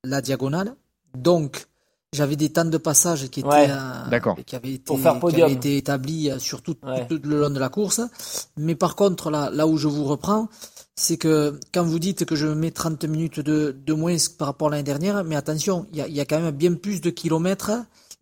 [0.03, 0.75] la diagonale.
[1.15, 1.67] Donc
[2.13, 3.67] j'avais des temps de passage qui étaient ouais,
[4.45, 8.01] qui avaient été qui avaient été établis sur tout, tout, le long de la course.
[8.55, 10.47] Mais par contre là là où je vous reprends
[10.95, 14.69] c'est que quand vous dites que je mets 30 minutes de, de moins par rapport
[14.69, 17.09] à l'année dernière mais attention il y a, y a quand même bien plus de
[17.09, 17.71] kilomètres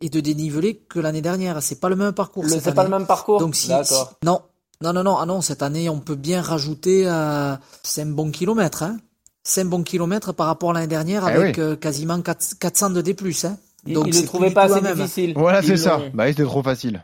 [0.01, 1.61] et de dénivelé que l'année dernière.
[1.61, 3.39] C'est pas le même parcours c'est pas le même parcours.
[3.39, 4.41] Donc si, si, non
[4.81, 8.83] non non non ah non cette année on peut bien rajouter euh, 5 bons kilomètres
[8.83, 8.97] hein
[9.43, 11.63] 5 bons kilomètres par rapport à l'année dernière Eh avec oui.
[11.63, 13.15] euh, quasiment 4, 400 de D+.
[13.43, 13.57] Hein.
[13.87, 15.33] Donc c'est il le trouvait pas assez difficile.
[15.35, 16.01] Voilà, c'est ça.
[16.15, 17.03] Bah, c'était trop facile.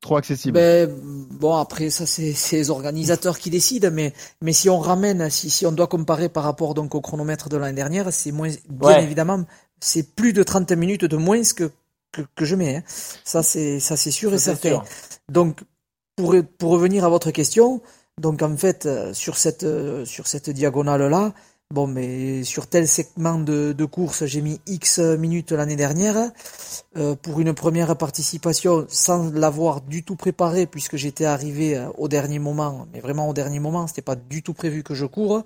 [0.00, 0.54] Trop accessible.
[0.54, 0.88] Ben,
[1.30, 5.50] bon après ça c'est c'est les organisateurs qui décident mais mais si on ramène si
[5.50, 8.88] si on doit comparer par rapport donc au chronomètre de l'année dernière c'est moins bien
[8.96, 9.02] Ouais.
[9.02, 9.44] évidemment
[9.80, 11.70] c'est plus de 30 minutes de moins que
[12.12, 12.82] que, que je mets hein.
[13.24, 14.84] ça c'est ça c'est sûr Ça, et certain sûr.
[15.28, 15.60] donc
[16.58, 17.80] pour revenir à votre question
[18.20, 21.32] donc en fait euh, sur cette euh, sur cette diagonale là
[21.72, 26.32] Bon, mais sur tel segment de, course, j'ai mis X minutes l'année dernière
[26.96, 32.40] euh, pour une première participation sans l'avoir du tout préparé puisque j'étais arrivé au dernier
[32.40, 35.44] moment, mais vraiment au dernier moment, c'était pas du tout prévu que je cours.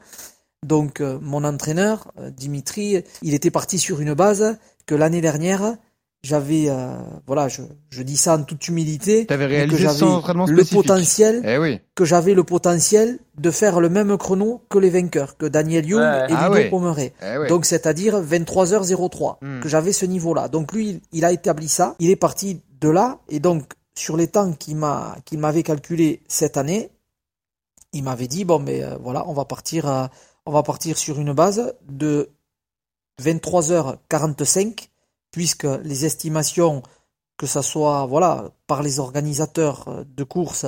[0.65, 4.57] Donc mon entraîneur, Dimitri, il était parti sur une base
[4.87, 5.77] que l'année dernière,
[6.25, 10.65] j'avais, euh, voilà, je, je dis ça en toute humilité, réalisé que sans j'avais le
[10.65, 11.81] potentiel, Eh oui.
[11.95, 16.01] que j'avais le potentiel de faire le même chrono que les vainqueurs, que Daniel Young
[16.03, 16.71] et Ah Ludo.
[16.71, 17.13] Pomeray.
[17.23, 17.49] Eh ouais.
[17.49, 19.61] Donc c'est-à-dire 23h03, Hmm.
[19.61, 20.49] que j'avais ce niveau-là.
[20.49, 24.17] Donc lui, il, il a établi ça, il est parti de là, et donc sur
[24.17, 26.91] les temps qu'il m'a, qu'il m'avait calculé cette année,
[27.93, 30.11] il m'avait dit bon mais euh, voilà, on va partir, à-
[30.47, 32.31] on va partir sur une base de
[33.23, 34.89] 23h45,
[35.35, 36.85] puisque les estimations,
[37.37, 40.65] que ça soit voilà par les organisateurs euh, de course,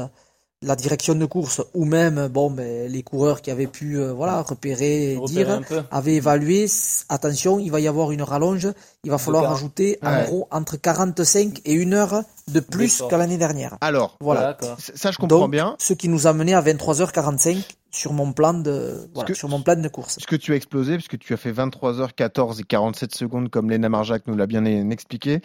[0.60, 4.42] la direction de course ou même bon ben les coureurs qui avaient pu euh, voilà
[4.42, 5.60] repérer dire
[5.92, 6.66] avaient évalué
[7.08, 8.68] attention il va y avoir une rallonge
[9.04, 13.38] il va falloir ajouter en gros entre 45 et une heure de plus qu'à l'année
[13.38, 15.74] dernière Alors, voilà ça je comprends Donc, bien.
[15.78, 17.58] ce qui nous a mené à 23h45
[17.90, 20.56] sur mon plan de voilà, que- sur mon plan de course Ce que tu as
[20.56, 24.66] explosé, puisque tu as fait 23h14 et 47 secondes, comme Léna Marjac nous l'a bien
[24.90, 25.40] expliqué.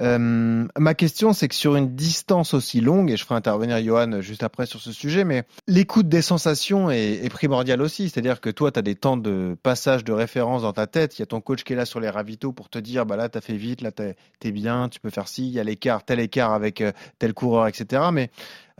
[0.00, 4.20] Euh, ma question, c'est que sur une distance aussi longue, et je ferai intervenir Johan
[4.20, 8.08] juste après sur ce sujet, mais l'écoute des sensations est, est primordiale aussi.
[8.08, 11.18] C'est-à-dire que toi, tu as des temps de passage de référence dans ta tête.
[11.18, 13.16] Il y a ton coach qui est là sur les ravitaux pour te dire, bah
[13.16, 14.14] là, tu as fait vite, là, t'es
[14.44, 17.34] es bien, tu peux faire ci, il y a l'écart, tel écart avec euh, tel
[17.34, 18.02] coureur, etc.
[18.12, 18.30] Mais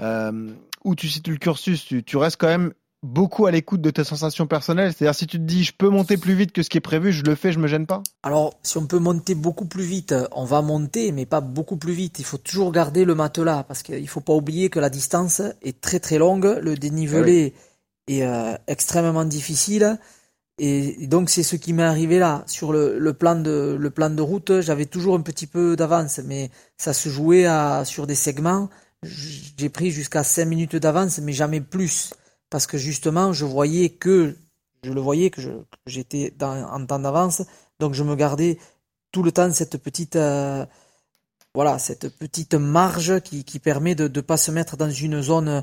[0.01, 0.53] euh,
[0.85, 4.05] où tu situes le cursus, tu, tu restes quand même beaucoup à l'écoute de tes
[4.05, 4.93] sensations personnelles.
[4.93, 7.13] C'est-à-dire, si tu te dis, je peux monter plus vite que ce qui est prévu,
[7.13, 8.03] je le fais, je me gêne pas?
[8.23, 11.93] Alors, si on peut monter beaucoup plus vite, on va monter, mais pas beaucoup plus
[11.93, 12.19] vite.
[12.19, 15.81] Il faut toujours garder le matelas, parce qu'il faut pas oublier que la distance est
[15.81, 17.55] très très longue, le dénivelé
[18.09, 19.99] est euh, extrêmement difficile,
[20.59, 22.45] et donc c'est ce qui m'est arrivé là.
[22.47, 26.21] Sur le, le plan de le plan de route, j'avais toujours un petit peu d'avance,
[26.25, 28.69] mais ça se jouait à, sur des segments.
[29.03, 32.12] J'ai pris jusqu'à 5 minutes d'avance, mais jamais plus,
[32.51, 34.37] parce que justement, je voyais que
[34.83, 35.40] je le voyais que
[35.87, 37.42] j'étais en temps d'avance,
[37.81, 38.59] donc je me gardais
[39.12, 40.64] tout le temps cette petite euh,
[41.55, 45.62] voilà cette petite marge qui, qui permet de ne pas se mettre dans une zone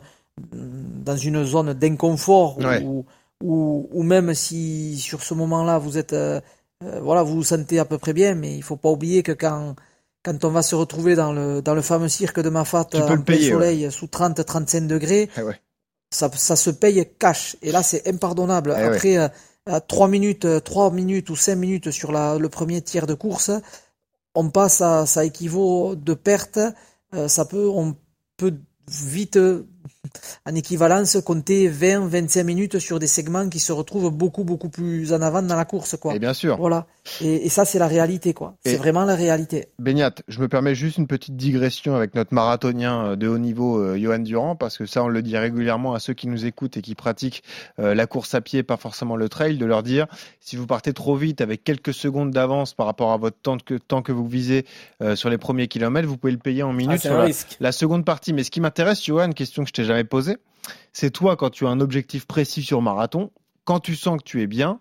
[0.51, 2.83] dans une zone d'inconfort Ouais.
[2.83, 3.05] ou,
[3.43, 6.39] ou ou même si sur ce moment-là vous êtes euh,
[6.83, 9.33] euh, voilà vous vous sentez à peu près bien, mais il faut pas oublier que
[9.43, 9.75] quand
[10.25, 13.23] quand on va se retrouver dans le dans le fameux cirque de Mafat en le
[13.23, 15.59] plein payer, soleil sous 30-35 degrés, Eh ouais.
[16.11, 17.57] ça, ça se paye cash.
[17.61, 18.73] Et là, c'est impardonnable.
[18.77, 19.27] Eh Après euh,
[19.69, 23.13] euh, trois minutes, euh, trois minutes ou cinq minutes sur la, le premier tiers de
[23.15, 23.51] course,
[24.35, 26.59] on passe à, ça équivaut de perte.
[27.27, 27.95] Ça peut, on
[28.37, 28.55] peut
[28.87, 29.37] vite,
[30.45, 35.13] en équivalence, compter 20, 25 minutes sur des segments qui se retrouvent beaucoup, beaucoup plus
[35.13, 36.15] en avant dans la course, quoi.
[36.15, 36.57] Et bien sûr.
[36.57, 36.85] Voilà.
[37.21, 38.55] Et, et ça, c'est la réalité, quoi.
[38.65, 39.67] C'est vraiment la réalité.
[39.79, 43.77] Beignat, je me permets juste une petite digression avec notre marathonien euh, de haut niveau,
[43.77, 46.77] euh, Johan Durand, parce que ça, on le dit régulièrement à ceux qui nous écoutent
[46.77, 47.43] et qui pratiquent
[47.79, 50.07] euh, la course à pied, pas forcément le trail, de leur dire,
[50.39, 53.75] si vous partez trop vite avec quelques secondes d'avance par rapport à votre temps que,
[53.75, 54.65] temps que vous visez
[55.01, 58.05] euh, sur les premiers kilomètres, vous pouvez le payer en minutes Ah, sur la seconde
[58.05, 58.33] partie.
[58.33, 60.37] Mais ce qui m'intéresse, Johan, question que je t'ai jamais posée,
[60.93, 63.31] c'est toi, quand tu as un objectif précis sur marathon,
[63.65, 64.79] quand tu sens que tu es bien,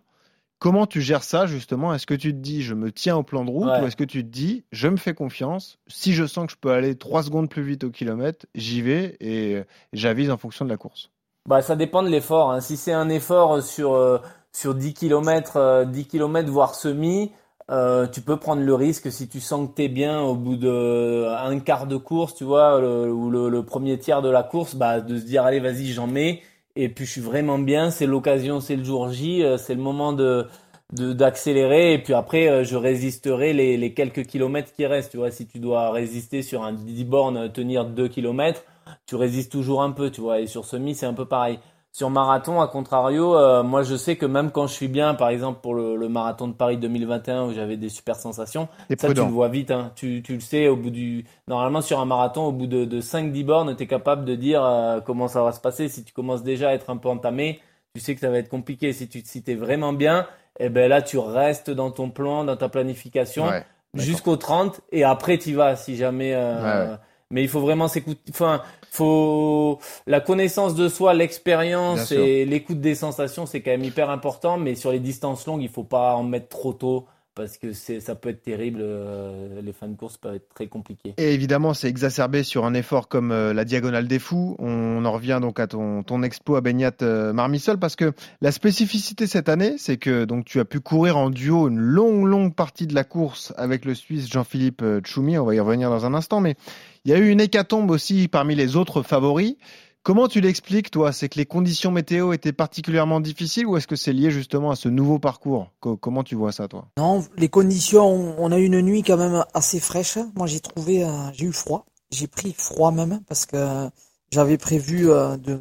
[0.59, 1.93] Comment tu gères ça justement?
[1.93, 3.83] Est-ce que tu te dis je me tiens au plan de route Ouais.
[3.83, 6.57] ou est-ce que tu te dis je me fais confiance Si je sens que je
[6.57, 10.71] peux aller 3 secondes plus vite au kilomètre, j'y vais et j'avise en fonction de
[10.71, 11.11] la course?
[11.49, 12.53] Bah, ça dépend de l'effort.
[12.53, 12.61] hein.
[12.61, 14.19] Si c'est un effort sur, euh,
[14.53, 17.33] sur 10 km, 10 km voire semi,
[17.73, 21.27] euh, tu peux prendre le risque si tu sens que t'es bien au bout de
[21.27, 25.19] un quart de course, tu vois, ou le, premier tiers de la course, bah, de
[25.19, 26.43] se dire allez vas-y j'en mets.
[26.75, 29.83] Et puis je suis vraiment bien, c'est l'occasion, c'est le jour J, euh, c'est le
[29.83, 30.47] moment de
[30.93, 31.95] d'accélérer.
[31.95, 35.47] Et puis après euh, je résisterai les, les quelques kilomètres qui restent, tu vois, si
[35.47, 38.63] tu dois résister sur un 10 bornes, euh, tenir 2 kilomètres,
[39.07, 41.59] tu résistes toujours un peu, tu vois, et sur semi c'est un peu pareil.
[41.95, 45.29] Sur marathon, à contrario, euh, moi je sais que même quand je suis bien, par
[45.29, 49.21] exemple pour le, le marathon de Paris 2021 où j'avais des super sensations, ça tu
[49.27, 49.93] le vois vite, hein.
[49.95, 51.27] tu, tu le sais au bout du...
[51.49, 54.65] Normalement sur un marathon, au bout de, de 5-10 bornes, tu es capable de dire
[54.65, 55.89] euh, comment ça va se passer.
[55.89, 57.61] Si tu commences déjà à être un peu entamé,
[57.95, 58.95] tu sais que ça va être compliqué.
[58.95, 60.27] Si tu si es vraiment bien,
[60.61, 65.05] eh ben là tu restes dans ton plan, dans ta planification Ouais, jusqu'au 30 et
[65.05, 66.33] après tu vas si jamais...
[66.35, 66.97] euh, Ouais, ouais.
[67.31, 68.21] Mais il faut vraiment s'écouter.
[68.31, 68.61] Enfin,
[68.93, 74.59] faut la connaissance de soi, l'expérience et l'écoute des sensations, c'est quand même hyper important.
[74.59, 78.15] Mais sur les distances longues, il faut pas en mettre trop tôt parce que ça
[78.15, 78.81] peut être terrible.
[78.83, 81.15] euh, les fins de course peuvent être très compliqués.
[81.17, 84.57] Et évidemment, c'est exacerbé sur un effort comme euh, la diagonale des fous.
[84.59, 89.27] On en revient donc à ton, ton exploit Beignat euh, Marmissol parce que la spécificité
[89.27, 92.87] cette année, c'est que donc tu as pu courir en duo une longue, longue partie
[92.87, 95.39] de la course avec le Suisse Jean-Philippe euh, Tchoumi.
[95.39, 96.57] On va y revenir dans un instant, mais
[97.05, 99.57] il y a eu une hécatombe aussi parmi les autres favoris
[100.05, 101.13] Comment tu l'expliques, toi?
[101.13, 104.77] C'est que les conditions météo étaient particulièrement difficiles ou est-ce que c'est lié justement à
[104.77, 105.71] ce nouveau parcours?
[105.79, 106.89] Co- Comment tu vois ça, toi?
[106.99, 110.19] Non, les conditions, on a eu une nuit quand même assez fraîche.
[110.35, 111.87] Moi, j'ai trouvé, euh, j'ai eu froid.
[112.11, 113.89] J'ai pris froid même parce que
[114.33, 115.61] j'avais prévu euh, de,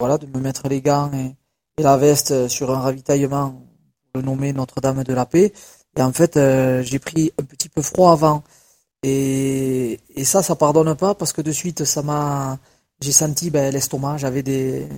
[0.00, 1.34] voilà, de me mettre les gants et,
[1.80, 3.62] la veste sur un ravitaillement,
[4.16, 5.52] le nommer Notre-Dame de la Paix.
[5.96, 8.42] Et en fait, euh, j'ai pris un petit peu froid avant.
[9.02, 12.58] Et, et ça, ça pardonne pas parce que de suite, ça m'a,
[13.00, 14.88] j'ai senti ben, l'estomac, j'avais des,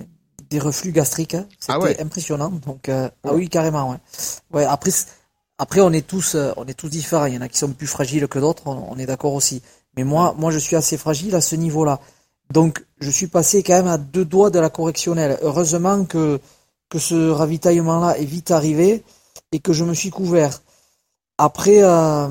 [0.49, 1.35] des reflux gastriques.
[1.35, 1.45] hein.
[1.59, 2.01] C'était Ah ouais.
[2.01, 2.49] impressionnant.
[2.65, 3.97] Donc, euh, ah oui, carrément, ouais.
[4.53, 4.91] Ouais, après,
[5.59, 7.25] après, on est tous, euh, on est tous différents.
[7.25, 8.63] Il y en a qui sont plus fragiles que d'autres.
[8.65, 9.61] On, on est d'accord aussi.
[9.95, 11.99] Mais moi, moi, je suis assez fragile à ce niveau-là.
[12.51, 15.37] Donc, je suis passé quand même à deux doigts de la correctionnelle.
[15.43, 16.39] Heureusement que,
[16.89, 19.03] que ce ravitaillement-là est vite arrivé
[19.51, 20.61] et que je me suis couvert.
[21.37, 22.27] Après, euh,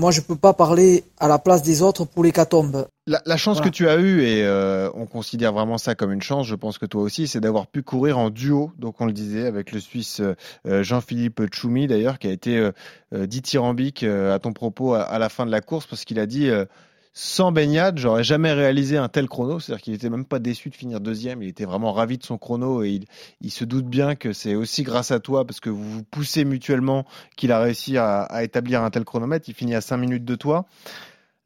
[0.00, 2.86] moi, je peux pas parler à la place des autres pour l'hécatombe.
[3.06, 3.70] La, la chance Voilà.
[3.70, 6.78] que tu as eue, et euh, on considère vraiment ça comme une chance, je pense
[6.78, 9.80] que toi aussi, c'est d'avoir pu courir en duo, donc on le disait, avec le
[9.80, 12.72] Suisse euh, Jean-Philippe Tchoumi d'ailleurs, qui a été euh,
[13.14, 16.18] euh, dithyrambique euh, à ton propos à, à la fin de la course, parce qu'il
[16.18, 16.64] a dit euh,
[17.12, 20.76] sans baignade, j'aurais jamais réalisé un tel chrono, c'est-à-dire qu'il était même pas déçu de
[20.76, 23.00] finir deuxième, il était vraiment ravi de son chrono, et
[23.40, 26.44] il, se doute bien que c'est aussi grâce à toi, parce que vous vous poussez
[26.44, 27.04] mutuellement,
[27.36, 30.66] qu'il a réussi à, établir un tel chronomètre, il finit à 5 minutes de toi.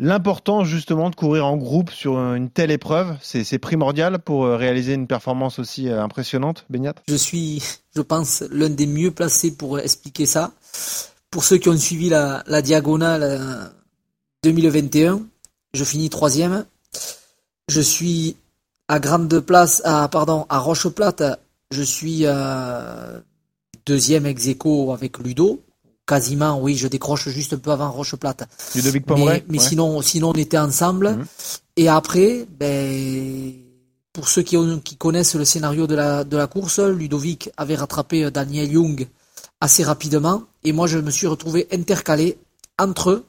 [0.01, 4.93] L'important justement de courir en groupe sur une telle épreuve, c'est primordial pour euh, réaliser
[4.93, 6.95] une performance aussi euh, impressionnante, Beignat?
[7.07, 7.63] Je suis,
[7.95, 10.53] je pense, l'un des mieux placés pour expliquer ça.
[11.31, 13.65] Pour ceux qui ont suivi la, diagonale euh,
[14.43, 15.23] 2021,
[15.75, 16.65] je finis troisième.
[17.69, 18.37] Je suis
[18.89, 21.23] à Grande Place, à, pardon, à Roche Plate,
[21.71, 23.19] je suis euh,
[23.87, 25.63] deuxième ex aequo avec Ludo.
[26.07, 28.47] Quasiment, oui, je décroche juste un peu avant Roche Plate.
[28.75, 29.65] Ludovic Pomeray, Mais, mais ouais.
[29.69, 31.19] sinon, sinon, on était ensemble.
[31.77, 33.55] Et après, ben,
[34.13, 37.75] pour ceux qui, ont- qui connaissent le scénario de la, de la course, Ludovic avait
[37.77, 39.09] rattrapé euh, Daniel Young
[39.63, 40.43] assez rapidement.
[40.63, 42.37] Et moi, je me suis retrouvé intercalé
[42.79, 43.25] entre eux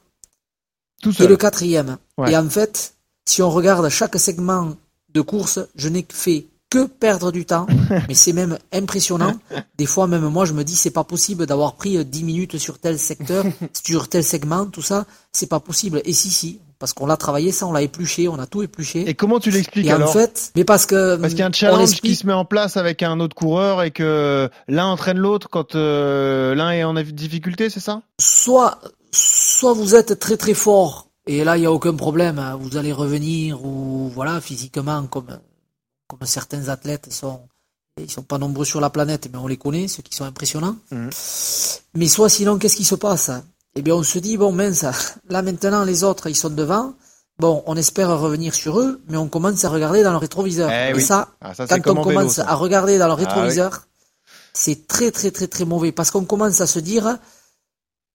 [1.02, 1.96] Tout et le quatrième.
[2.18, 2.32] Ouais.
[2.32, 4.74] Et en fait, si on regarde chaque segment
[5.12, 7.66] de course, je n'ai fait que perdre du temps,
[8.08, 9.34] mais c'est même impressionnant.
[9.78, 12.58] Des fois, même moi, je me dis, c'est pas possible d'avoir pris euh, 10 minutes
[12.58, 13.44] sur tel secteur,
[13.86, 16.02] sur tel segment, tout ça, c'est pas possible.
[16.04, 19.08] Et si, si, parce qu'on l'a travaillé, ça, on l'a épluché, on a tout épluché.
[19.08, 20.12] Et comment tu l'expliques Et en alors?
[20.12, 22.44] fait, mais parce que Parce qu'il y a un on challenge qui se met en
[22.44, 26.94] place avec un autre coureur et que l'un entraîne l'autre quand euh, l'un est en
[26.94, 28.02] difficulté, c'est ça?
[28.20, 28.78] Soit,
[29.12, 32.76] soit vous êtes très très fort et là il y a aucun problème, hein, vous
[32.76, 35.38] allez revenir ou voilà physiquement comme
[36.08, 37.40] comme certains athlètes sont
[38.00, 40.76] ils sont pas nombreux sur la planète mais on les connaît ceux qui sont impressionnants.
[41.94, 43.30] Mais soit sinon qu'est-ce qui se passe
[43.74, 44.84] Eh bien on se dit bon mince
[45.28, 46.94] là maintenant les autres ils sont devant.
[47.38, 50.70] Bon, on espère revenir sur eux, mais on commence à regarder dans le rétroviseur.
[50.70, 51.02] Eh et oui.
[51.02, 53.24] ça, Ah, ça, quand on vélo, commence à regarder dans le Ah oui.
[53.26, 53.82] rétroviseur,
[54.54, 57.18] c'est très très très très mauvais parce qu'on commence à se dire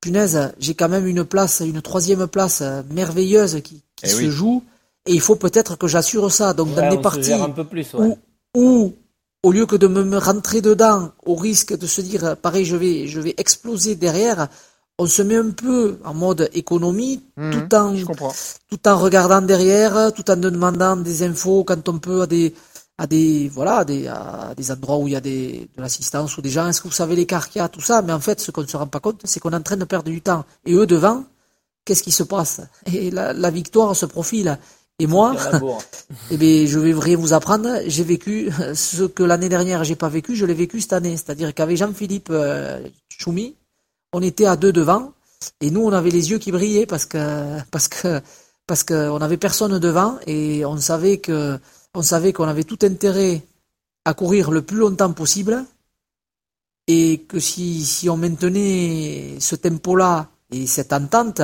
[0.01, 4.17] punaise, j'ai quand même une place, une troisième place euh, merveilleuse qui, qui Eh se
[4.17, 4.29] oui.
[4.29, 4.63] joue
[5.05, 6.53] et il faut peut-être que j'assure ça.
[6.53, 8.07] Donc Ouais, dans des parties un peu plus, ouais.
[8.07, 8.17] où,
[8.55, 8.93] où
[9.43, 12.75] au lieu que de me, me rentrer dedans au risque de se dire pareil je
[12.75, 14.47] vais je vais exploser derrière,
[14.99, 17.93] on se met un peu en mode économie Mhm, tout en
[18.69, 22.53] tout en regardant derrière, tout en demandant des infos quand on peut à des
[23.01, 26.37] à des voilà à des à des endroits où il y a des de l'assistance
[26.37, 26.67] ou des gens.
[26.67, 28.03] Est-ce que vous savez l'écart qu'il y a tout ça?
[28.03, 29.77] Mais en fait ce qu'on ne se rend pas compte c'est qu'on est en train
[29.77, 30.45] de perdre du temps.
[30.67, 31.23] Et eux devant
[31.83, 32.61] qu'est-ce qui se passe?
[32.85, 34.59] Et la, la victoire se profile.
[34.99, 35.35] Et moi
[36.31, 37.69] eh bien je vais rien vous apprendre.
[37.87, 41.17] J'ai vécu ce que l'année dernière j'ai pas vécu je l'ai vécu cette année.
[41.17, 43.55] C'est-à-dire qu'avec Jean-Philippe euh, Choumi
[44.13, 45.13] on était à deux devant.
[45.59, 48.21] Et nous on avait les yeux qui brillaient parce que parce que
[48.67, 51.59] parce que on avait personne devant et on savait que
[51.95, 53.41] on savait qu'on avait tout intérêt
[54.05, 55.65] à courir le plus longtemps possible
[56.87, 61.41] et que si si on maintenait ce tempo-là et cette entente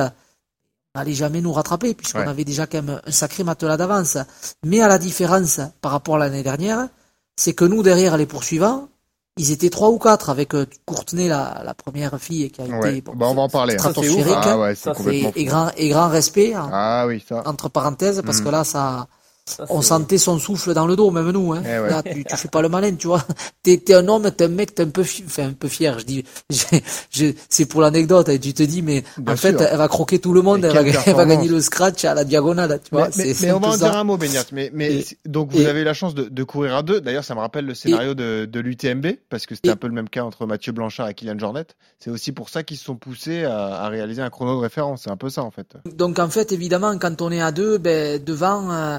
[0.94, 2.28] on n'allait jamais nous rattraper puisqu'on Ouais.
[2.28, 4.18] avait déjà quand même un sacré matelas d'avance
[4.64, 6.88] mais à la différence par rapport à l'année dernière
[7.36, 8.88] c'est que nous derrière les poursuivants
[9.36, 12.90] ils étaient trois ou quatre avec euh, Courtenay la, la première fille qui a Ouais.
[12.98, 13.74] été bon, Bah, on va en parler.
[13.74, 13.78] hein.
[13.78, 15.50] stratosphérique Ah ouais, c'est Ça, c'est- complètement et, et fou.
[15.50, 17.42] grand et grand respect hein, Ah oui, ça.
[17.46, 18.44] entre parenthèses parce Mm.
[18.44, 19.06] que là ça
[19.48, 21.62] Ça, on sentait son souffle dans le dos même nous hein.
[21.64, 21.90] Eh ouais.
[21.90, 23.24] là tu, tu fais pas le malin tu vois
[23.62, 25.98] t'es, un homme, t'es un mec, t'es un peu, fi- enfin, un peu fier.
[25.98, 26.78] Je dis, je-
[27.10, 28.28] je- c'est pour l'anecdote.
[28.28, 30.72] Et tu te dis, mais Bien en fait, elle va croquer tout le monde, elle
[30.72, 33.08] va, elle va gagner le scratch à la diagonale, tu vois.
[33.16, 33.88] Mais, on va en ça.
[33.90, 34.44] dire un mot, Beignat.
[34.52, 37.00] Mais, mais Et- c'est- donc vous et- avez la chance de, de courir à deux.
[37.00, 39.92] D'ailleurs, ça me rappelle le scénario de, de l'UTMB parce que c'était un peu le
[39.94, 41.66] même cas entre Mathieu Blanchard et Kylian Jornet.
[41.98, 45.02] C'est aussi pour ça qu'ils se sont poussés à, à réaliser un chrono de référence.
[45.04, 45.74] C'est un peu ça en fait.
[45.94, 48.98] Donc en fait, évidemment, quand on est à deux, ben devant, euh,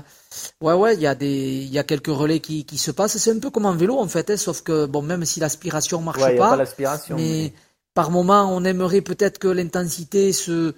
[0.62, 1.28] ouais ouais, il y a des,
[1.64, 3.18] il y a quelques relais qui, qui se passent.
[3.18, 6.02] C'est un peu comme en vélo en fait, hein, sauf que bon, même si l'aspiration
[6.02, 7.54] marche Ouais, y a pas, pas mais mais-
[7.96, 10.74] par moment, on aimerait peut-être que l'intensité se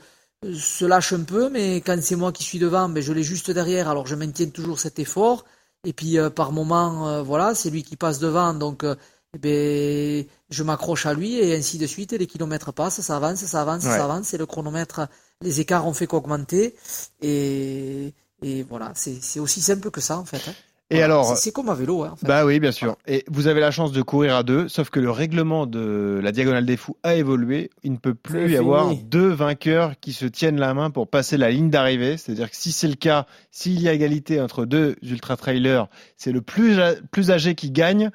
[0.54, 3.52] se lâche un peu, mais quand c'est moi qui suis devant, ben je l'ai juste
[3.52, 5.46] derrière, alors je maintiens toujours cet effort.
[5.84, 8.96] Et puis euh, par moment, euh, voilà, c'est lui qui passe devant, donc euh,
[9.36, 12.14] eh ben je m'accroche à lui et ainsi de suite.
[12.14, 13.90] Et les kilomètres passent, ça avance, ça avance, Ouais.
[13.92, 14.34] ça avance.
[14.34, 15.02] Et le chronomètre,
[15.42, 16.76] les écarts ont fait qu'augmenter.
[17.22, 20.42] Et et voilà, c'est aussi simple que ça en fait.
[20.50, 20.54] hein.
[20.90, 21.06] Et Voilà.
[21.14, 22.28] alors, C'est- comme à vélo, hein, en fait.
[22.28, 22.98] Bah oui, bien sûr.
[23.08, 26.34] Et vous avez la chance de courir à deux, sauf que le règlement de la
[26.34, 27.70] diagonale des fous a évolué.
[27.84, 31.38] Il ne peut plus y avoir deux vainqueurs qui se tiennent la main pour passer
[31.38, 32.18] la ligne d'arrivée.
[32.18, 36.42] C'est-à-dire que si c'est le cas, s'il y a égalité entre deux ultra-trailers, c'est le
[36.42, 36.78] plus,
[37.12, 38.12] plus âgé qui gagne.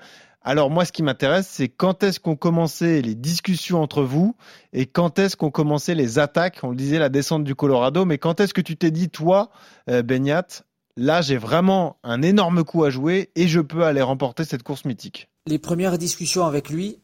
[0.46, 4.34] Alors moi, ce qui m'intéresse, c'est quand est-ce qu'ont commencé les discussions entre vous
[4.72, 6.60] et quand est-ce qu'ont commencé les attaques?
[6.62, 9.50] On le disait, la descente du Colorado, mais quand est-ce que tu t'es dit, toi,
[9.90, 10.62] euh, Benyat,
[10.96, 14.86] là, j'ai vraiment un énorme coup à jouer et je peux aller remporter cette course
[14.86, 15.28] mythique?
[15.46, 17.00] les premières discussions avec lui,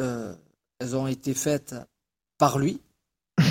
[0.00, 0.34] euh,
[0.78, 1.74] elles ont été faites
[2.38, 2.80] par lui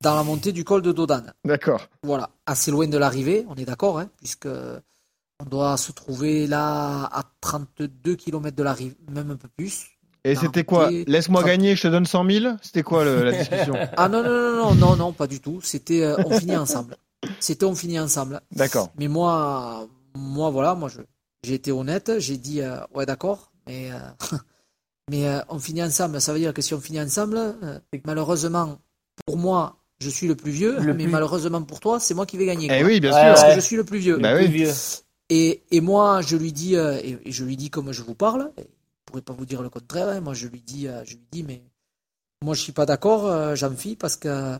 [0.00, 1.34] dans la montée du col de Dodane.
[1.44, 1.88] D'accord.
[2.02, 4.48] Voilà, assez loin de l'arrivée, on est d'accord, hein, puisque
[5.40, 9.86] on doit se trouver là à 32 km de l'arrivée, même un peu plus.
[10.24, 11.50] Et la c'était quoi Laisse-moi 30.
[11.50, 14.56] gagner, je te donne 100 000 C'était quoi le- la discussion Ah non, non, non,
[14.56, 15.60] non, non, non, pas du tout.
[15.62, 16.96] C'était euh, on finit ensemble.
[17.40, 18.40] C'était on finit ensemble.
[18.52, 18.90] D'accord.
[18.98, 21.00] Mais moi, moi voilà, moi je,
[21.42, 23.98] j'ai été honnête, j'ai dit euh, ouais d'accord, mais euh,
[25.10, 26.20] mais euh, on finit ensemble.
[26.22, 28.78] Ça veut dire que si on finit ensemble, euh, malheureusement
[29.26, 32.24] pour moi, je suis le plus vieux, Le mais plus- malheureusement pour toi, c'est moi
[32.24, 32.68] qui vais gagner.
[32.70, 32.86] Eh quoi.
[32.88, 33.28] oui, bien Ouais, sûr.
[33.28, 33.48] Parce ouais.
[33.50, 34.16] que je suis le plus vieux.
[34.18, 34.52] Bah Plus oui.
[34.52, 34.72] vieux.
[35.30, 38.14] Et, et moi, je lui dis, euh, et, et je lui dis comme je vous
[38.14, 38.66] parle, et je
[39.06, 41.42] pourrais pas vous dire le contraire, hein, moi je lui dis, euh, je lui dis,
[41.42, 41.62] mais
[42.42, 44.58] moi je suis pas d'accord, euh, Jean-Phi, parce que,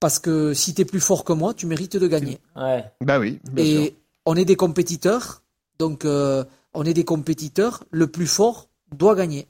[0.00, 2.38] parce que si tu es plus fort que moi, tu mérites de gagner.
[2.56, 2.90] Ouais.
[3.00, 3.80] Bah oui, bien sûr.
[3.82, 5.42] Et on est des compétiteurs,
[5.78, 9.46] donc euh, on est des compétiteurs, le plus fort doit gagner.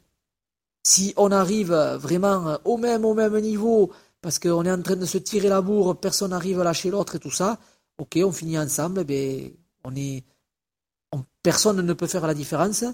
[0.85, 5.07] Si on arrive vraiment au même, au même niveau, parce qu'on est en train de
[5.07, 7.61] se tirer la bourre, personne n'arrive à lâcher l'autre et tout ça,
[7.99, 9.53] ok, on finit ensemble, ben,
[9.85, 10.25] on est,
[11.13, 12.85] on- personne ne peut faire la différence,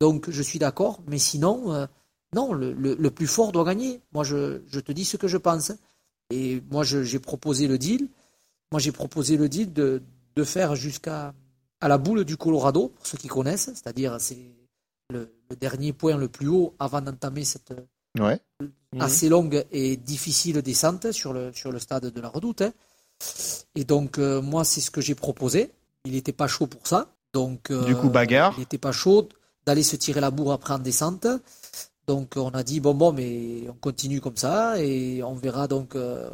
[0.00, 1.86] donc je suis d'accord, mais sinon, euh,
[2.34, 4.00] non, le, le- le plus fort doit gagner.
[4.12, 5.72] Moi, je, je te dis ce que je pense.
[6.30, 8.08] Et moi, je- j'ai proposé le deal.
[8.72, 10.02] Moi, j'ai proposé le deal de,
[10.34, 11.32] de faire jusqu'à
[11.80, 14.38] à la boule du Colorado, pour ceux qui connaissent, c'est-à-dire c'est
[15.10, 17.72] le, le dernier point le plus haut avant d'entamer cette
[18.18, 18.40] Ouais.
[18.98, 22.62] assez longue et difficile descente sur le, sur le stade de la Redoute.
[22.62, 22.72] hein.
[23.74, 25.70] Et donc, euh, moi, c'est ce que j'ai proposé.
[26.06, 27.12] Il n'était pas chaud pour ça.
[27.32, 28.54] Donc, euh, Du coup, bagarre.
[28.56, 29.28] Il n'était pas chaud
[29.66, 31.26] d'aller se tirer la bourre après en descente.
[32.06, 35.96] Donc, on a dit, bon, bon, mais on continue comme ça et on verra donc
[35.96, 36.30] euh,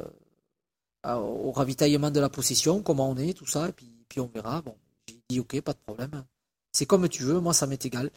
[1.04, 3.68] au ravitaillement de la possession comment on est, tout ça.
[3.70, 4.60] Et puis, puis on verra.
[4.60, 4.76] Bon,
[5.08, 6.24] j'ai dit, ok, pas de problème.
[6.72, 8.10] C'est comme tu veux, moi, ça m'est égal.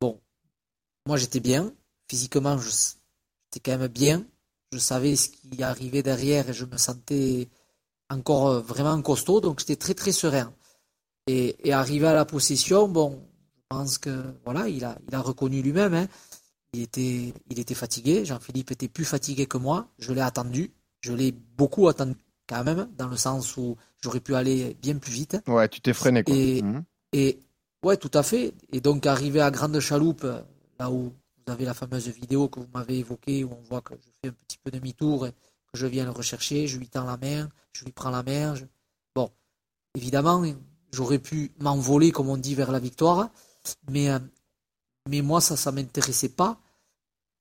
[0.00, 0.20] Bon,
[1.06, 1.72] moi, j'étais bien.
[2.08, 4.24] Physiquement, j'étais quand même bien.
[4.72, 7.48] Je savais ce qui arrivait derrière et je me sentais
[8.10, 10.52] encore euh, vraiment costaud, donc j'étais très très serein.
[11.26, 13.22] Et, et arrivé à la possession, bon,
[13.56, 15.94] je pense que voilà, il a, il a reconnu lui-même.
[15.94, 16.06] hein.
[16.72, 18.24] Il était, il était fatigué.
[18.24, 19.88] Jean-Philippe était plus fatigué que moi.
[19.98, 20.72] Je l'ai attendu.
[21.00, 22.14] Je l'ai beaucoup attendu
[22.48, 25.36] quand même, dans le sens où j'aurais pu aller bien plus vite.
[25.48, 26.34] Ouais, tu t'es freiné quoi.
[26.34, 26.84] Et, Mhm.
[27.12, 27.40] et
[27.82, 28.52] ouais, tout à fait.
[28.72, 30.24] Et donc arrivé à Grande Chaloupe,
[30.78, 31.12] là où
[31.46, 34.28] vous avez la fameuse vidéo que vous m'avez évoquée, où on voit que je fais
[34.28, 37.48] un petit peu demi-tour et que je viens le rechercher, je lui tends la main,
[37.72, 38.54] je lui prends la main.
[38.54, 38.64] je-
[39.14, 39.30] Bon,
[39.96, 40.44] évidemment,
[40.96, 43.28] j'aurais pu m'envoler, comme on dit, vers la victoire,
[43.90, 44.18] mais, euh,
[45.08, 46.58] mais moi, ça, ça m'intéressait pas.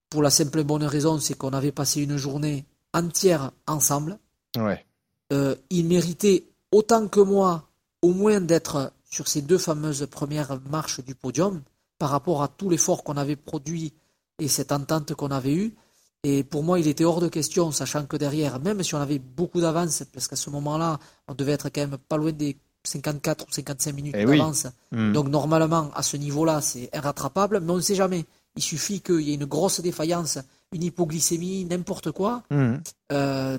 [0.10, 4.20] Pour la simple et bonne raison, c'est qu'on avait passé une journée entière ensemble.
[4.58, 4.86] Ouais.
[5.32, 7.70] Euh, il méritait autant que moi,
[8.02, 11.62] au moins d'être sur ces deux fameuses premières marches du podium
[11.98, 13.94] par rapport à tout l'effort qu'on avait produit
[14.40, 15.76] et cette entente qu'on avait eue.
[16.24, 19.20] Et pour moi, il était hors de question, sachant que derrière, même si on avait
[19.20, 23.46] beaucoup d'avance, parce qu'à ce moment-là, on devait être quand même pas loin des 54
[23.48, 24.38] ou 55 minutes Eh oui.
[24.38, 24.68] d'avance.
[24.92, 25.14] Mhm.
[25.14, 28.26] Donc normalement, à ce niveau-là, c'est irrattrapable, mais on ne sait jamais.
[28.56, 30.38] Il suffit qu'il y ait une grosse défaillance,
[30.72, 32.44] une hypoglycémie, n'importe quoi.
[32.52, 32.82] Mhm.
[33.12, 33.58] Euh,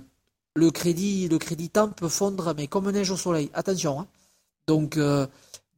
[0.54, 3.50] le crédit, le crédit temps peut fondre, mais comme neige au soleil.
[3.52, 4.00] Attention.
[4.00, 4.06] hein.
[4.66, 5.26] Donc, euh,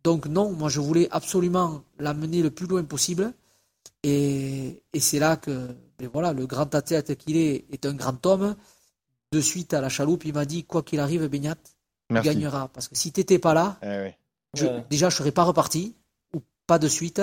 [0.05, 3.33] Donc non, moi je voulais absolument l'amener le plus loin possible.
[4.05, 8.25] Et, et c'est là que ben voilà, le grand athlète qu'il est est un grand
[8.27, 8.55] homme.
[9.33, 11.57] De suite à la chaloupe, il m'a dit quoi qu'il arrive, Beignat,
[12.09, 12.29] tu Merci.
[12.31, 12.69] gagneras.
[12.73, 14.11] Parce que si t'étais pas là, Eh oui.
[14.55, 14.85] je- Ouais.
[14.91, 15.95] déjà je serais pas reparti
[16.35, 17.21] ou pas de suite.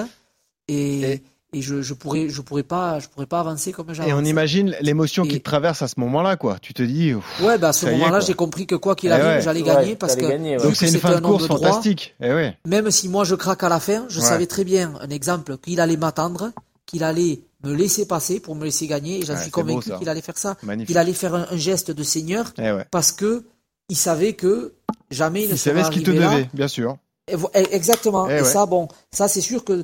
[0.68, 1.22] Et,
[1.54, 4.10] et, je, je pourrais je pourrais pas je pourrais pas avancer comme j'avance.
[4.10, 6.58] Et on imagine l'émotion qui te traverse à ce moment-là, quoi.
[6.60, 7.14] Tu te dis.
[7.14, 9.42] ouf, Ouais, bah à ce moment-là, j'ai compris que quoi qu'il Eh arrive, ouais.
[9.42, 12.16] j'allais Ouais, gagner parce que gagner, Donc c'est une fin de course droit, fantastique.
[12.20, 12.58] Eh ouais.
[12.66, 14.26] même si moi je craque à la fin, je Ouais.
[14.26, 16.52] savais très bien, un exemple, qu'il allait m'attendre,
[16.88, 20.10] qu'il allait me laisser passer pour me laisser gagner, et j'en Ouais, suis convaincu qu'il
[20.10, 20.56] allait faire ça.
[20.64, 20.90] Magnifique.
[20.92, 22.86] Il allait faire un, un geste de seigneur ouais.
[22.92, 23.44] parce que
[23.90, 24.74] il savait que
[25.12, 26.30] jamais il ne Il serait savait ce qu'il te là.
[26.32, 26.98] devait, bien sûr.
[27.28, 28.28] Et et- Exactement.
[28.30, 28.44] Eh et ouais.
[28.44, 29.84] ça, bon, ça c'est sûr que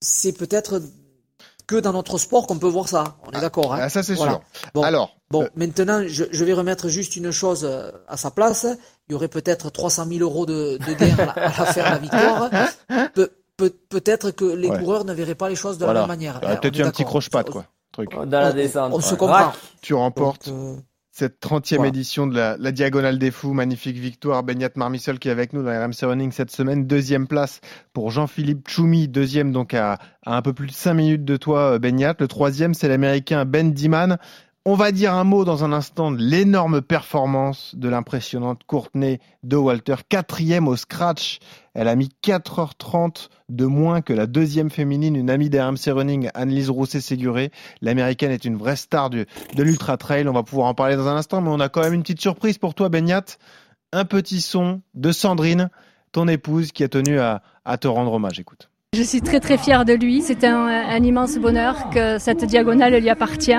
[0.00, 0.80] c'est peut-être
[1.66, 3.16] que dans notre sport qu'on peut voir ça.
[3.26, 3.74] On est d'accord.
[3.74, 4.32] Hein Ah, ça, c'est Voilà.
[4.34, 4.42] sûr.
[4.72, 8.30] Bon, Alors, bon, euh, maintenant, je, je vais remettre juste une chose euh, à sa
[8.30, 8.66] place.
[9.08, 11.80] Il y aurait peut-être 300 000 euros de, de gain à la, à la fin
[11.82, 12.50] de la victoire.
[13.14, 14.78] Pe- pe- peut-être que les Ouais.
[14.78, 16.02] coureurs ne verraient pas les choses de voilà.
[16.02, 16.36] la même manière.
[16.40, 17.64] Aurait Hein, peut-être un petit croche-patte, quoi.
[17.92, 18.12] Truc.
[18.12, 18.92] Dans la descente.
[18.94, 19.16] On se ouais.
[19.16, 19.46] comprend.
[19.46, 19.54] Rac.
[19.82, 20.80] Tu remportes Donc, euh,
[21.18, 21.88] cette 30e Voilà.
[21.88, 23.54] édition de la, la Diagonale des Fous.
[23.54, 24.42] Magnifique victoire.
[24.42, 26.86] Beignat Marmissol qui est avec nous dans RMC Running cette semaine.
[26.86, 27.62] Deuxième place
[27.94, 29.08] pour Jean-Philippe Choumi.
[29.08, 29.94] Deuxième donc à,
[30.26, 32.14] à un peu plus de 5 minutes de toi, euh, Beignat.
[32.18, 34.18] Le troisième, c'est l'Américain Ben Diman.
[34.66, 39.56] On va dire un mot dans un instant de l'énorme performance de l'impressionnante Courtney de
[39.56, 39.94] Walter.
[40.08, 41.38] Quatrième au scratch.
[41.76, 46.70] Elle a mis 4h30 de moins que la deuxième féminine, une amie d'RMC Running, Annelise
[46.70, 47.52] Rousset-Séguré.
[47.82, 49.26] L'américaine est une vraie star de
[49.58, 50.26] l'Ultra Trail.
[50.26, 52.20] On va pouvoir en parler dans un instant, mais on a quand même une petite
[52.20, 53.24] surprise pour toi, Beignat.
[53.92, 55.68] Un petit son de Sandrine,
[56.12, 57.42] ton épouse, qui a tenu à,
[57.78, 58.40] te rendre hommage.
[58.40, 58.70] Écoute.
[58.94, 60.22] Je suis très très fière de lui.
[60.22, 63.52] C'est un, immense bonheur que cette diagonale lui appartient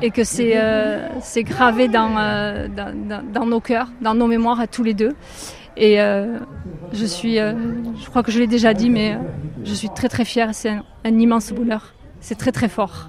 [0.00, 1.08] et que c'est euh,
[1.38, 5.14] gravé euh, dans- dans nos cœurs, dans nos mémoires à tous les deux.
[5.76, 6.38] Et euh,
[6.92, 7.54] je suis, euh,
[8.00, 9.18] je crois que je l'ai déjà dit, mais euh,
[9.64, 10.54] je suis très très fière.
[10.54, 11.94] C'est un, un immense bonheur.
[12.20, 13.08] C'est très très fort.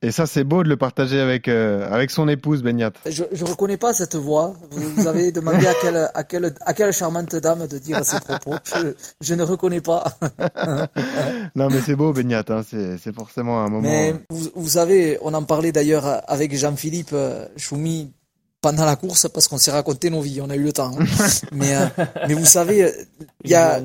[0.00, 2.92] Et ça, c'est beau de le partager avec, euh, avec son épouse, Beignat.
[3.04, 4.54] Je ne reconnais pas cette voix.
[4.70, 8.20] Vous, vous avez demandé à quelle, à, quelle, à quelle charmante dame de dire ces
[8.20, 8.54] propos.
[8.64, 10.04] Je, je ne reconnais pas.
[11.56, 12.44] non, mais c'est beau, Beignat.
[12.48, 12.62] Hein.
[12.64, 13.88] C'est c'est forcément un moment.
[13.88, 17.14] Mais vous, vous savez, on en parlait d'ailleurs avec Jean-Philippe
[17.56, 18.12] Choumi
[18.60, 20.92] pendant la course parce qu'on s'est raconté nos vies, on a eu le temps.
[20.98, 21.06] hein.
[21.52, 21.86] mais, euh,
[22.26, 22.92] mais vous savez,
[23.44, 23.80] il y a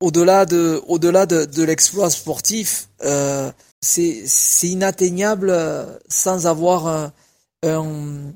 [0.00, 3.50] au-delà de, au-delà de, de l'exploit sportif, euh,
[3.80, 8.32] c'est, c'est inatteignable euh, sans avoir un,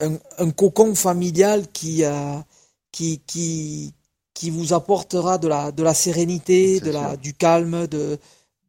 [0.00, 2.36] un, un cocon familial qui, euh,
[2.92, 3.94] qui, qui,
[4.34, 8.18] qui vous apportera de la, de la sérénité, de la, du calme, de,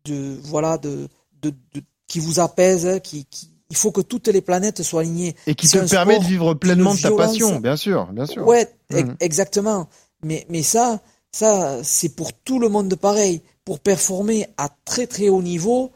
[0.05, 1.07] de, voilà, de,
[1.41, 5.36] de, de- qui vous apaise, qui, qui, il faut que toutes les planètes soient alignées.
[5.47, 8.45] Et qui te permet de vivre pleinement de ta violence- passion, bien sûr, bien sûr.
[8.45, 9.15] Ouais, e- Mhm.
[9.19, 9.88] exactement.
[10.24, 10.99] Mais, mais ça,
[11.32, 13.41] ça, c'est pour tout le monde pareil.
[13.65, 15.91] Pour performer à très très haut niveau,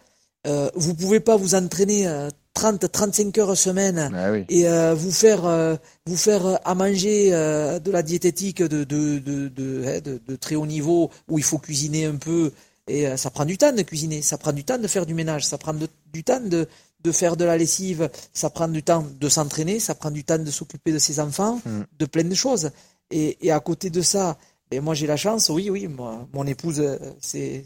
[0.47, 4.45] euh, vous pouvez pas vous entraîner euh, 30, 35 heures semaine Ah oui.
[4.49, 8.83] et euh, vous faire, euh, vous faire euh, à manger euh, de la diététique de,
[8.85, 12.51] de, de, de, hein, de- de très haut niveau où il faut cuisiner un peu.
[12.87, 15.15] Et euh, ça prend du temps de cuisiner, ça prend du temps de faire du
[15.15, 15.73] ménage, ça prend
[16.13, 16.67] du temps de,
[17.05, 20.39] de faire de la lessive, ça prend du temps de s'entraîner, ça prend du temps
[20.39, 21.81] de s'occuper de ses enfants, Mm.
[21.99, 22.71] de plein de choses.
[23.11, 24.37] Et, et à côté de ça,
[24.71, 27.65] ben moi j'ai la chance, oui, oui, moi, mon épouse, euh, c'est,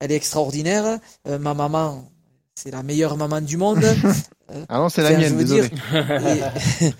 [0.00, 1.00] elle est extraordinaire.
[1.26, 2.08] Euh, ma maman,
[2.54, 3.82] c'est la meilleure maman du monde.
[3.84, 3.94] Euh,
[4.68, 5.68] Ah non, c'est la mienne, désolé.
[5.68, 6.92] dire, et-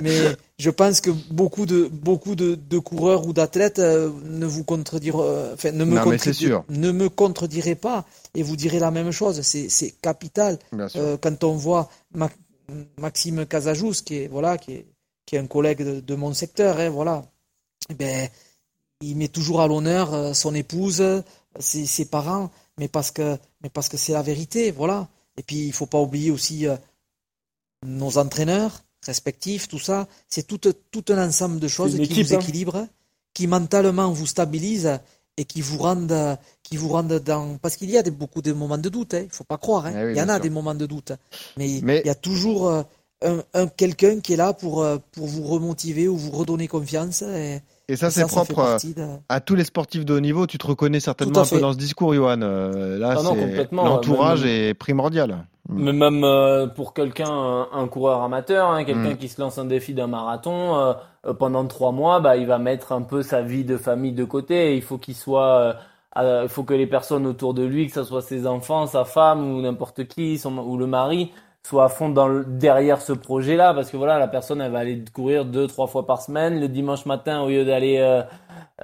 [0.02, 0.18] mais
[0.58, 5.22] je pense que beaucoup de beaucoup de, de coureurs ou d'athlètes euh, ne vous contrediront,
[5.22, 9.10] euh, enfin ne me Non, contredir- ne me contrediraient pas et vous direz la même
[9.12, 9.40] chose.
[9.42, 10.58] C'est capital.
[10.96, 12.30] Euh, quand on voit Ma-
[12.98, 14.86] Maxime Casajous, qui est voilà, qui est
[15.26, 17.22] qui est un collègue de, de mon secteur, hein, voilà.
[17.90, 18.28] Eh ben,
[19.02, 21.04] il met toujours à l'honneur son épouse,
[21.60, 25.08] ses, ses parents, mais parce que mais parce que c'est la vérité, voilà.
[25.36, 26.66] Et puis il faut pas oublier aussi
[27.84, 30.06] nos entraîneurs respectifs, tout ça.
[30.28, 32.38] C'est tout, tout un ensemble de choses qui vous hein.
[32.40, 32.86] équilibrent,
[33.34, 34.98] qui mentalement vous stabilisent
[35.38, 37.58] et qui vous rendent, qui vous rendent dans.
[37.58, 39.86] Parce qu'il y a des, beaucoup de moments de doute, hein, il faut pas croire.
[39.86, 39.92] hein.
[39.94, 40.42] Eh oui, il y en a sûr.
[40.42, 41.12] des moments de doute,
[41.56, 42.82] mais, Mais- il y a toujours euh,
[43.22, 47.20] un, un quelqu'un qui est là pour, euh, pour vous remotiver ou vous redonner confiance.
[47.22, 50.46] Et, Et ça, c'est propre euh, de- à tous les sportifs de haut niveau.
[50.46, 52.36] Tu te reconnais certainement un peu dans ce discours, Johan.
[52.38, 55.46] Là, Ah non, c'est complètement, l'entourage même- est primordial.
[55.68, 59.16] Mais même euh, pour quelqu'un, un, un coureur amateur, hein, quelqu'un Mm.
[59.16, 60.92] qui se lance un défi d'un marathon, euh,
[61.26, 64.24] euh, pendant trois mois, bah, il va mettre un peu sa vie de famille de
[64.24, 64.76] côté.
[64.76, 65.72] Il faut qu'il soit, euh,
[66.18, 69.04] euh, il faut que les personnes autour de lui, que ce soit ses enfants, sa
[69.04, 71.32] femme ou n'importe qui, son, ou le mari,
[71.64, 74.78] soit à fond dans le, derrière ce projet-là, parce que voilà, la personne, elle va
[74.78, 76.60] aller courir deux, trois fois par semaine.
[76.60, 78.22] Le dimanche matin, au lieu d'aller euh,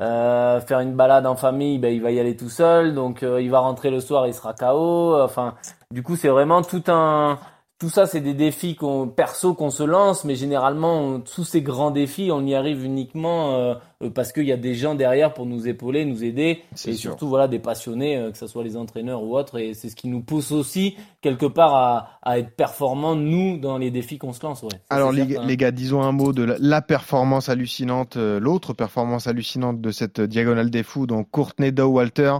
[0.01, 2.93] euh, faire une balade en famille, ben, il va y aller tout seul.
[2.95, 5.20] Donc, euh, il va rentrer le soir, il sera KO.
[5.22, 5.55] Enfin,
[5.93, 7.38] du coup, c'est vraiment tout un
[7.82, 11.90] tout ça, c'est des défis qu'on, perso qu'on se lance, mais généralement, tous ces grands
[11.90, 13.74] défis, on y arrive uniquement euh,
[14.11, 16.97] parce qu'il y a des gens derrière pour nous épauler, nous aider, et sûr.
[16.97, 19.97] surtout voilà des passionnés, euh, que ce soit les entraîneurs ou autres, et c'est ce
[19.97, 24.33] qui nous pousse aussi quelque part à, à être performants nous dans les défis qu'on
[24.33, 24.63] se lance.
[24.63, 24.71] Ouais.
[24.73, 25.47] Ça, Alors c'est les, certain.
[25.47, 29.91] les gars, disons un mot de la, la performance hallucinante, euh, l'autre performance hallucinante de
[29.91, 32.35] cette euh, diagonale des fous, donc Courtney Dow Walter.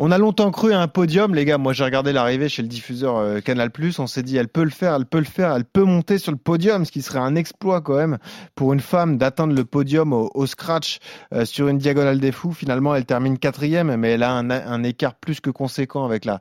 [0.00, 1.58] On a longtemps cru à un podium, les gars.
[1.58, 3.68] Moi, j'ai regardé l'arrivée chez le diffuseur euh, Canal+.
[3.98, 6.30] On s'est dit, elle peut le faire, elle peut le faire, elle peut monter sur
[6.30, 8.18] le podium, ce qui serait un exploit quand même
[8.54, 10.97] pour une femme d'atteindre le podium au, au scratch
[11.32, 12.52] euh, sur une diagonale des fous.
[12.52, 16.40] Finalement, elle termine quatrième, mais elle a un, écart plus que conséquent avec la,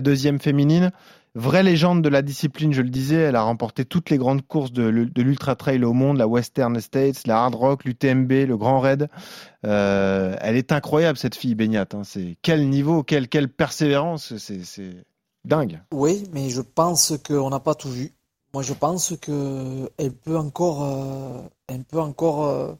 [0.00, 0.90] deuxième féminine.
[1.34, 4.72] Vraie légende de la discipline, je le disais, elle a remporté toutes les grandes courses
[4.72, 9.08] de, l'Ultra Trail au monde, la Western States, la Hard Rock, l'UTMB, le Grand Raid.
[9.64, 11.86] Euh, elle est incroyable cette fille, Beignat.
[11.94, 12.02] hein.
[12.02, 15.04] C'est quel niveau, quelle, quelle persévérance, c'est
[15.44, 15.80] dingue.
[15.92, 18.12] Oui, mais je pense qu'on n'a pas tout vu.
[18.54, 22.72] Moi, je pense que elle peut encore, elle peut encore euh,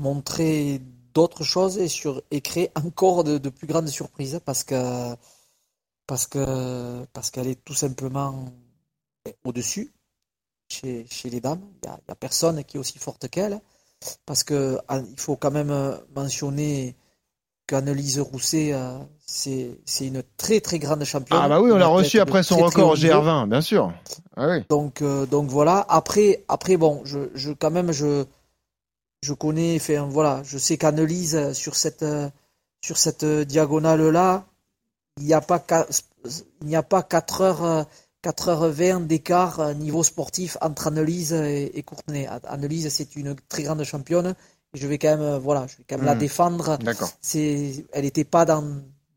[0.00, 0.80] montrer
[1.14, 5.14] d'autres choses et, sur, et créer encore de, de plus grandes surprises parce que
[6.06, 8.46] parce que parce qu'elle est tout simplement
[9.44, 9.92] au-dessus
[10.68, 11.60] chez, chez les dames.
[11.82, 13.60] Il n'y a, personne qui est aussi forte qu'elle.
[14.26, 15.72] Parce que ah, il faut quand même
[16.14, 16.96] mentionner
[17.68, 21.38] qu'Annelise Rousset, euh, c'est c'est une très très grande championne.
[21.40, 23.22] Ah bah oui, on l'a athlète reçu de après son très, très record niveau.
[23.22, 23.92] GR20, bien sûr.
[24.36, 24.64] Ah oui.
[24.68, 25.86] Donc, euh, donc voilà.
[25.88, 28.24] Après, après bon, je, je quand même je
[29.22, 32.28] je connais, enfin voilà, je sais qu'Annelise euh, sur cette euh,
[32.84, 34.44] sur cette diagonale là,
[35.18, 35.64] il n'y a pas
[36.60, 37.84] il n'y a pas 4 heures euh,
[38.24, 42.28] 4h20 d'écart euh, niveau sportif entre Annelise et, et Courtenay.
[42.44, 44.34] Annelise, c'est une très grande championne.
[44.74, 46.20] Et je vais quand même, euh, voilà, je vais quand même la Mhm.
[46.20, 46.78] défendre.
[46.78, 47.10] D'accord.
[47.20, 48.64] C'est, elle n'était pas dans,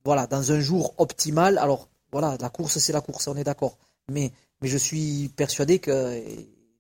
[0.04, 1.58] voilà, dans un jour optimal.
[1.60, 3.78] Alors, voilà, la course, c'est la course, on est d'accord.
[4.12, 4.32] Mais,
[4.62, 6.22] mais je suis persuadé que,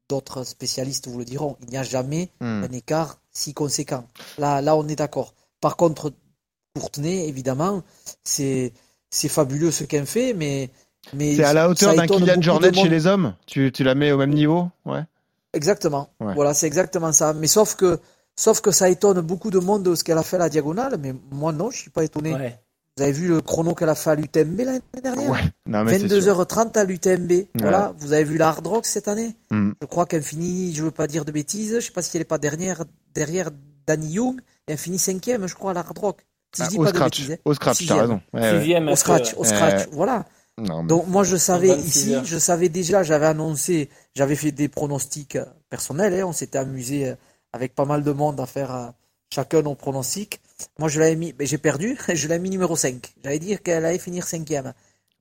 [0.09, 2.63] d'autres spécialistes vous le diront, il n'y a jamais Mhm.
[2.69, 4.05] un écart si conséquent.
[4.37, 5.33] Là, là, on est d'accord.
[5.61, 6.13] Par contre,
[6.75, 7.83] Courtenay, évidemment,
[8.23, 8.73] c'est,
[9.09, 10.69] c'est fabuleux ce qu'elle fait, mais,
[11.13, 13.33] mais C'est à la hauteur d'un Kylian Jornet chez les hommes?
[13.45, 14.69] Tu, tu la mets au même niveau?
[14.85, 15.03] Ouais.
[15.53, 16.09] Exactement.
[16.19, 16.33] Ouais.
[16.35, 17.33] Voilà, c'est exactement ça.
[17.33, 17.99] Mais sauf que,
[18.35, 20.97] sauf que ça étonne beaucoup de monde de ce qu'elle a fait à la diagonale,
[20.99, 22.33] mais moi non, je suis pas étonné.
[22.33, 22.59] Ouais.
[22.97, 26.07] Vous avez vu le chrono qu'elle a fait à l'UTMB l'année dernière Non, mais c'est
[26.21, 26.33] sûr.
[26.45, 27.31] 22h30 à l'UTMB.
[27.55, 29.71] Voilà, vous avez vu la Hard Rock cette année Mm.
[29.81, 32.21] Je crois qu'elle finit, je veux pas dire de bêtises, je sais pas si elle
[32.21, 32.83] est pas dernière,
[33.13, 33.49] derrière
[33.85, 36.25] Danny Young, et elle finit cinquième, je crois, à la Hard Rock.
[36.55, 37.19] Si Ah, je dis au pas de scratch.
[37.19, 37.37] bêtises, hein.
[37.43, 38.21] Au scratch, t'as raison.
[38.33, 38.59] Ouais, ouais.
[38.59, 40.25] Sixième, Au scratch, au scratch, voilà.
[40.57, 44.53] Non, mais- Donc moi je savais 26 ici, je savais déjà, j'avais annoncé, j'avais fait
[44.53, 45.37] des pronostics
[45.69, 47.15] personnels, hein, on s'était amusé euh,
[47.51, 48.87] avec pas mal de monde à faire euh,
[49.33, 50.39] chacun nos pronostics.
[50.79, 53.13] Moi je l'avais mis, mais j'ai perdu, je l'avais mis numéro 5.
[53.23, 54.73] J'allais dire qu'elle allait finir cinquième.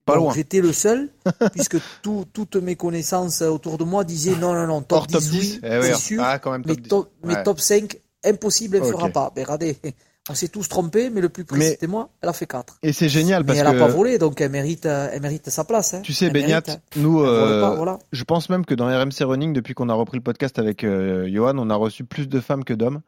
[0.04, 0.34] Pas Donc, loin.
[0.34, 1.10] J'étais le seul,
[1.52, 5.22] puisque tout- toutes mes connaissances autour de moi disaient non, non, non, top Hors top
[5.22, 6.88] 10, 10, oui, eh oui, c'est sûr, ah, quand même mais, top 10.
[6.90, 7.42] top, mais Ouais.
[7.42, 9.12] top 5, impossible, elle ne fera Ok.
[9.12, 9.32] pas.
[9.36, 9.78] Mais regardez,
[10.30, 12.78] on s'est tous trompés, mais le plus près Mais- c'était moi, elle a fait 4.
[12.82, 13.72] Et c'est génial Mais parce elle que.
[13.72, 15.92] n'a pas volé, donc elle mérite, elle mérite sa place.
[15.94, 16.00] hein.
[16.02, 16.76] Tu sais, Elle mérite, hein.
[16.96, 17.98] nous, Elle euh, pas, voilà.
[18.10, 21.28] je pense même que dans RMC Running, depuis qu'on a repris le podcast avec euh,
[21.30, 23.00] Johan, on a reçu plus de femmes que d'hommes.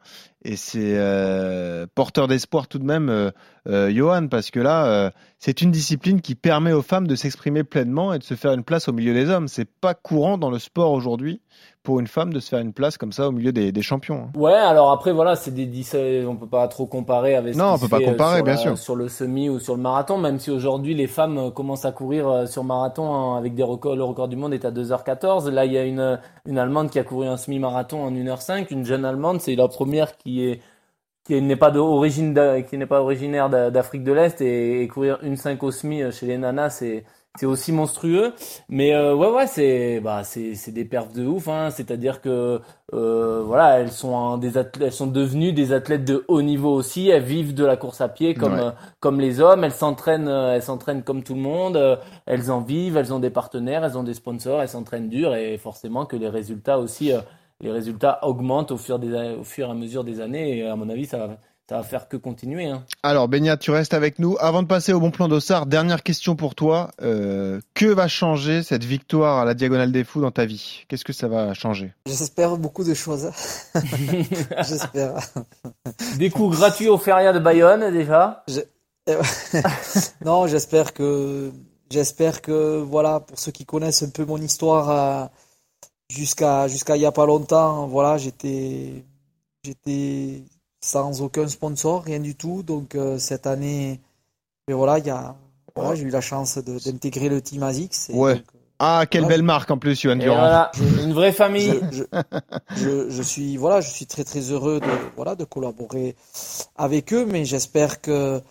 [0.43, 3.31] Et c'est euh, porteur d'espoir tout de même,
[3.67, 5.09] euh, Johan, parce que là, euh,
[5.39, 8.63] c'est une discipline qui permet aux femmes de s'exprimer pleinement et de se faire une
[8.63, 9.47] place au milieu des hommes.
[9.47, 11.41] C'est pas courant dans le sport aujourd'hui
[11.83, 14.27] pour une femme de se faire une place comme ça au milieu des, des champions.
[14.33, 14.37] hein.
[14.39, 17.79] Ouais, alors après voilà, c'est des on peut pas trop comparer avec ce Non, on
[17.79, 18.77] peut pas euh, comparer, sur bien la- sûr.
[18.77, 21.91] sur le semi ou sur le marathon, même si aujourd'hui les femmes euh, commencent à
[21.93, 25.49] courir sur marathon hein, avec des records, le record du monde est à 2h14.
[25.49, 28.85] Là, il y a une une allemande qui a couru un semi-marathon en 1h05, une
[28.85, 30.61] jeune allemande, c'est la première qui est
[31.27, 32.33] qui n'est pas d'origine
[32.69, 36.01] qui n'est pas originaire d'a- d'Afrique de l'Est et, et courir une 5 au semi
[36.01, 37.03] euh, chez les nanas c'est
[37.39, 38.33] c'est aussi monstrueux.
[38.69, 41.69] Mais euh, ouais ouais c'est bah c'est c'est des perfs de ouf hein.
[41.69, 42.61] C'est-à-dire que
[42.93, 46.73] euh, voilà elles sont un- des athlètes elles sont devenues des athlètes de haut niveau
[46.73, 47.09] aussi.
[47.09, 48.61] Elles vivent de la course à pied comme Ouais.
[48.61, 49.63] euh, comme les hommes.
[49.63, 51.99] Elles s'entraînent euh, elles s'entraînent comme tout le monde.
[52.25, 55.57] Elles en vivent elles ont des partenaires elles ont des sponsors elles s'entraînent dur et
[55.59, 57.19] forcément que les résultats aussi euh,
[57.61, 60.75] les résultats augmentent au fur, des, au fur et à mesure des années et à
[60.75, 61.37] mon avis ça va,
[61.69, 62.67] ça va faire que continuer.
[62.67, 62.83] Hein.
[63.03, 64.37] Alors, Beignat, tu restes avec nous.
[64.39, 66.91] Avant de passer au bon plan d'Ossard, dernière question pour toi.
[67.01, 70.85] Euh, que va changer cette victoire à la Diagonale des Fous dans ta vie?
[70.87, 71.93] Qu'est-ce que ça va changer?
[72.05, 73.31] J'espère beaucoup de choses.
[74.67, 75.15] J'espère.
[76.17, 78.43] Des coups gratuits au Feria de Bayonne déjà?
[78.47, 78.61] Je-
[80.25, 81.51] non, j'espère que
[81.89, 85.25] j'espère que voilà, pour ceux qui connaissent un peu mon histoire, euh,
[86.09, 89.03] jusqu'à jusqu'à il y a pas longtemps, voilà, j'étais
[89.63, 90.41] j'étais
[90.81, 92.63] sans aucun sponsor, rien du tout.
[92.63, 93.99] Donc euh, cette année,
[94.67, 95.35] mais voilà, il y a
[95.75, 98.09] voilà, j'ai eu la chance de- d'intégrer le team ASICS.
[98.09, 98.35] et Ouais.
[98.35, 98.43] donc,
[98.79, 99.35] Ah, quelle voilà.
[99.37, 100.37] belle marque en plus, Johan Et Durand.
[100.37, 100.71] voilà,
[101.03, 101.79] une vraie famille.
[101.91, 102.03] je,
[102.75, 106.15] je, je suis voilà, je suis très très heureux de voilà de collaborer
[106.75, 108.41] avec eux, mais j'espère que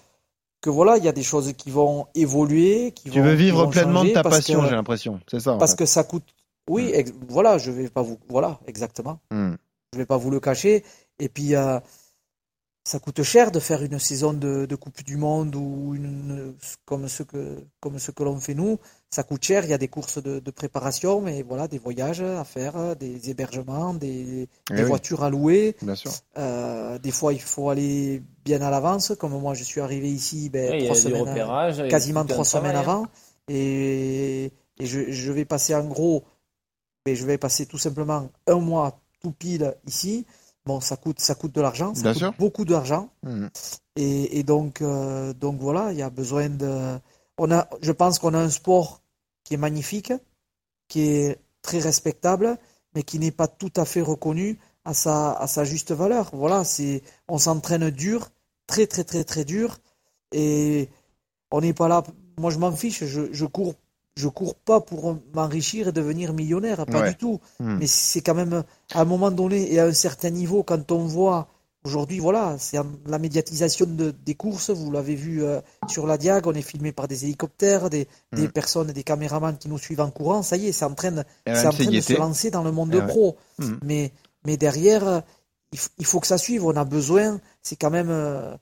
[0.63, 3.37] que voilà, il y a des choses qui vont évoluer, qui Tu vont veux qui
[3.45, 5.21] vivre vont pleinement de ta passion, j'ai l'impression.
[5.31, 5.55] C'est ça.
[5.59, 5.79] parce fait.
[5.79, 6.25] que ça coûte.
[6.69, 9.21] Oui, ex- voilà, je vais pas vous voilà exactement.
[9.31, 9.55] Hmm.
[9.93, 10.85] Je vais pas vous le cacher.
[11.19, 11.79] Et puis euh,
[12.85, 16.55] ça coûte cher de faire une saison de, de Coupe du Monde ou une
[16.85, 18.79] comme ce que comme ce que l'on fait nous.
[19.11, 19.65] Ça coûte cher.
[19.65, 23.31] Il y a des courses de, de préparation, mais voilà, des voyages à faire, des
[23.31, 24.89] hébergements, des, Eh des oui.
[24.89, 25.75] voitures à louer.
[25.83, 26.11] Bien sûr.
[26.37, 29.13] Euh, des fois, il faut aller bien à l'avance.
[29.19, 32.81] Comme moi, je suis arrivé ici, ben, Oui, trois semaines, quasiment trois semaines hein.
[32.81, 33.07] avant.
[33.49, 36.25] Et, et je, je vais passer en gros,
[37.07, 40.27] ben, je vais passer tout simplement un mois tout pile ici.
[40.65, 42.33] Bon, ça coûte, ça coûte de l'argent, ça Bien coûte sûr.
[42.39, 43.09] beaucoup d'argent.
[43.23, 43.47] Hmm.
[43.95, 46.99] Et, et donc, euh, donc voilà, il y a besoin de.
[47.39, 49.01] On a, je pense qu'on a un sport
[49.45, 50.13] qui est magnifique,
[50.89, 52.59] qui est très respectable,
[52.95, 56.31] mais qui n'est pas tout à fait reconnu à sa, à sa juste valeur.
[56.33, 58.31] Voilà, c'est, on s'entraîne dur,
[58.67, 59.79] très très très très dur,
[60.33, 60.89] et
[61.53, 62.03] on n'est pas là.
[62.39, 63.75] Moi, je m'en fiche, je, je cours,
[64.17, 67.11] je cours pas pour m'enrichir et devenir millionnaire, pas Ouais.
[67.11, 67.39] du tout.
[67.61, 67.77] Hmm.
[67.79, 68.65] Mais c'est quand même
[68.95, 71.49] à un moment donné et à un certain niveau, quand on voit
[71.85, 74.71] aujourd'hui, voilà, c'est la médiatisation de- des courses.
[74.71, 78.49] Vous l'avez vu euh, sur la Diag, on est filmé par des hélicoptères, des, des
[78.49, 78.53] Hmm.
[78.53, 80.43] personnes, des caméramans qui nous suivent en courant.
[80.43, 82.51] Ça y est, c'est en train de, Et c'est même en train de se lancer
[82.51, 83.07] dans le monde ouais.
[83.07, 83.37] pro.
[83.59, 83.77] Hmm.
[83.85, 84.13] Mais,
[84.47, 85.23] mais derrière,
[85.73, 86.65] il, il faut que ça suive.
[86.65, 87.39] On a besoin.
[87.63, 88.57] C'est quand même, euh,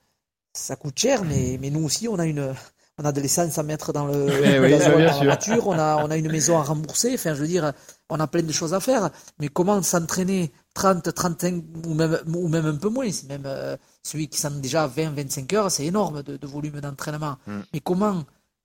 [0.53, 2.53] ça coûte cher, mais, mais nous aussi, on a une,
[2.99, 5.25] on a de l'essence à mettre dans le Eh oui, bien la sûr.
[5.25, 5.67] voiture.
[5.67, 7.13] On a, on a une maison à rembourser.
[7.15, 7.73] Enfin, je veux dire,
[8.09, 9.11] on a plein de choses à faire.
[9.41, 14.29] Mais comment s'entraîner 30, 35 ou même, ou même un peu moins, même euh, celui
[14.29, 17.37] qui s'entraîne déjà 20, 25 heures, c'est énorme de, de volume d'entraînement.
[17.47, 17.61] Mm.
[17.73, 18.25] Mais comment,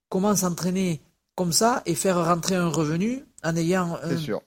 [0.10, 1.02] comment s'entraîner
[1.36, 4.42] comme ça et faire rentrer un revenu en ayant un, sûr.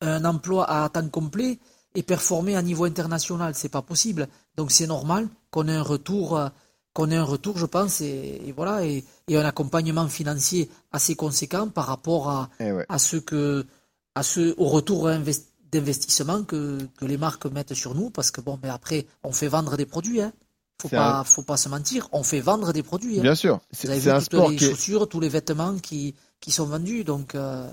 [0.00, 1.58] un emploi à temps complet
[1.94, 4.26] et performer à niveau international, c'est pas possible.
[4.56, 6.48] Donc c'est normal qu'on ait un retour, euh,
[6.94, 11.14] qu'on ait un retour, je pense, et, et voilà, et, et un accompagnement financier assez
[11.14, 12.84] conséquent par rapport à, Eh ouais.
[12.88, 13.64] à ce que,
[14.14, 18.40] à ce, au retour invest- d'investissement que, que les marques mettent sur nous, parce que
[18.42, 20.32] bon, mais après, on fait vendre des produits, hein.
[20.80, 23.18] Faut pas, un- faut pas se mentir, on fait vendre des produits.
[23.20, 23.22] hein.
[23.22, 23.60] Bien sûr.
[23.70, 27.04] C'est un toutes sport les qui est chaussures, tous les vêtements qui, qui sont vendus,
[27.04, 27.34] donc.
[27.34, 27.70] euh,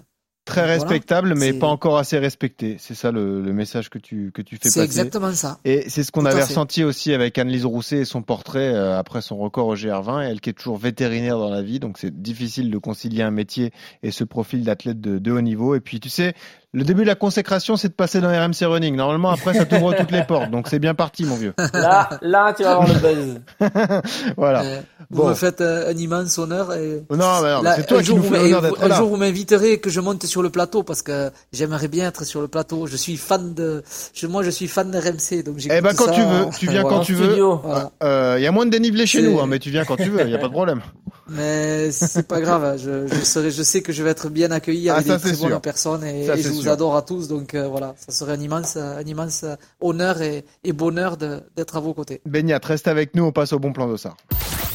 [0.49, 0.73] très voilà.
[0.73, 2.75] respectable, mais C'est- pas encore assez respecté.
[2.79, 4.85] C'est ça le, le message que tu, que tu fais C'est passer.
[4.85, 5.59] exactement ça.
[5.65, 9.21] Et c'est ce qu'on avait ressenti aussi avec Annelise Rousset et son portrait euh, après
[9.21, 12.71] son record au GR20, elle qui est toujours vétérinaire dans la vie, donc c'est difficile
[12.71, 13.71] de concilier un métier
[14.03, 15.75] et ce profil d'athlète de, de haut niveau.
[15.75, 16.33] Et puis tu sais,
[16.73, 18.95] le début de la consécration, c'est de passer dans RMC Running.
[18.95, 21.53] Normalement, après, ça t'ouvre toutes les portes, donc c'est bien parti, mon vieux.
[21.73, 23.41] Là, là, tu vas avoir le buzz.
[24.37, 24.61] voilà.
[24.63, 25.29] Euh, Vous Bon.
[25.29, 26.73] me faites euh, un immense honneur.
[26.75, 27.03] Et...
[27.09, 28.95] Non, mais c'est toi un qui jour, nous vous fais l'honneur d'être Un là.
[28.97, 32.23] jour, vous m'inviterez et que je monte sur le plateau parce que j'aimerais bien être
[32.23, 32.85] sur le plateau.
[32.85, 36.11] Je suis fan de, je, moi, je suis fan de RMC, donc Eh ben, quand
[36.11, 37.35] tu veux, tu viens quand tu veux.
[37.63, 37.91] Voilà.
[38.03, 40.09] Euh, Il y a moins de dénivelé chez nous, hein, mais tu viens quand tu
[40.09, 40.81] veux, il n'y a pas de problème.
[41.31, 42.79] Mais c'est pas grave.
[42.83, 45.19] Je, je serai, je sais que je vais être bien accueilli Ah, avec ça, des
[45.21, 45.49] très c'est sûr.
[45.49, 46.71] bonnes personnes et, Ça, et je vous sûr.
[46.71, 47.27] adore à tous.
[47.27, 49.45] Donc euh, voilà, ça serait un immense, un immense
[49.81, 52.21] honneur et, et bonheur d'être à vos côtés.
[52.25, 54.17] Beignat, reste avec nous, on passe au bon plan d'Ossard.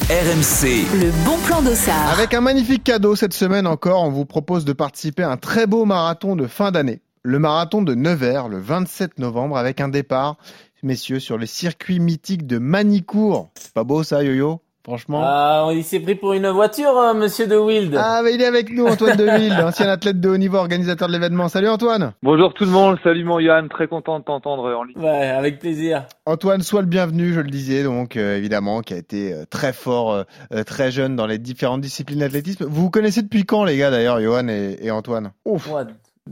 [0.09, 0.85] RMC.
[0.93, 2.09] Le bon plan d'Ossard.
[2.11, 5.65] Avec un magnifique cadeau cette semaine encore, on vous propose de participer à un très
[5.65, 7.01] beau marathon de fin d'année.
[7.23, 10.37] Le marathon de Nevers, le 27 novembre, avec un départ,
[10.83, 13.49] messieurs, sur les circuits mythiques de Manicourt.
[13.55, 14.61] C'est pas beau ça, Yo-Yo?
[14.85, 15.19] Franchement.
[15.23, 17.95] Ah, il s'est pris pour une voiture, euh, monsieur De Wild.
[17.97, 21.13] Ah, mais il est avec nous, Antoine Deville, ancien athlète de haut niveau, organisateur de
[21.13, 21.47] l'événement.
[21.49, 24.95] Salut Antoine Bonjour tout le monde, salut mon Yann, très content de t'entendre en ligne.
[24.99, 26.05] Ouais, avec plaisir.
[26.27, 29.73] Antoine, sois le bienvenu, je le disais, donc euh, évidemment, qui a été euh, très
[29.73, 30.23] fort, euh,
[30.53, 32.65] euh, très jeune dans les différentes disciplines d'athlétisme.
[32.65, 35.31] Vous vous connaissez depuis quand, les gars, d'ailleurs, Johan et, et Antoine?
[35.45, 35.81] Ouf Ouais,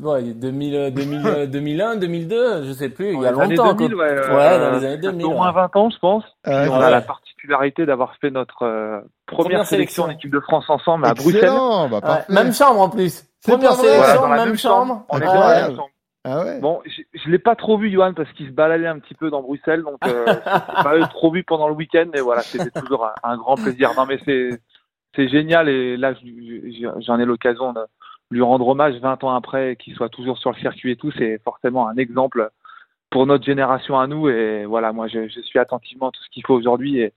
[0.02, 3.46] ouais, 2000, euh, 2000, euh, 2001, 2002, je sais plus, il y a Dans les
[3.46, 3.74] années longtemps.
[3.74, 4.04] 2000, quoi.
[4.06, 5.26] ouais, euh, Ouais, dans les années ça fait 2000.
[5.26, 5.54] Au moins ouais.
[5.56, 6.24] 20 ans, je pense.
[6.46, 6.86] Ah, Puis on ouais.
[6.86, 10.04] a la particularité d'avoir fait notre euh, première, Première sélection sélection.
[10.06, 13.26] en équipe de France ensemble à Excellent, bah, Ouais, même chambre en plus.
[13.46, 14.88] Première sélection, Voilà, dans la même, même chambre.
[14.88, 15.06] chambre.
[15.10, 15.62] On est Ah, dans la ouais.
[15.68, 15.90] même chambre.
[16.26, 18.98] Ah ouais Bon, je, je l'ai pas trop vu, Johan, parce qu'il se baladait un
[19.00, 20.24] petit peu dans Bruxelles, donc euh,
[20.84, 23.92] pas eu trop vu pendant le week-end, mais voilà, c'était toujours un, un grand plaisir.
[23.98, 24.52] Non, mais c'est
[25.18, 27.82] c'est génial, et là, je- je- j'en ai l'occasion de
[28.34, 31.40] lui rendre hommage 20 ans après, qu'il soit toujours sur le circuit et tout, c'est
[31.44, 32.50] forcément un exemple
[33.10, 36.44] pour notre génération à nous, et voilà, moi, je, je suis attentivement tout ce qu'il
[36.46, 37.14] faut aujourd'hui, et,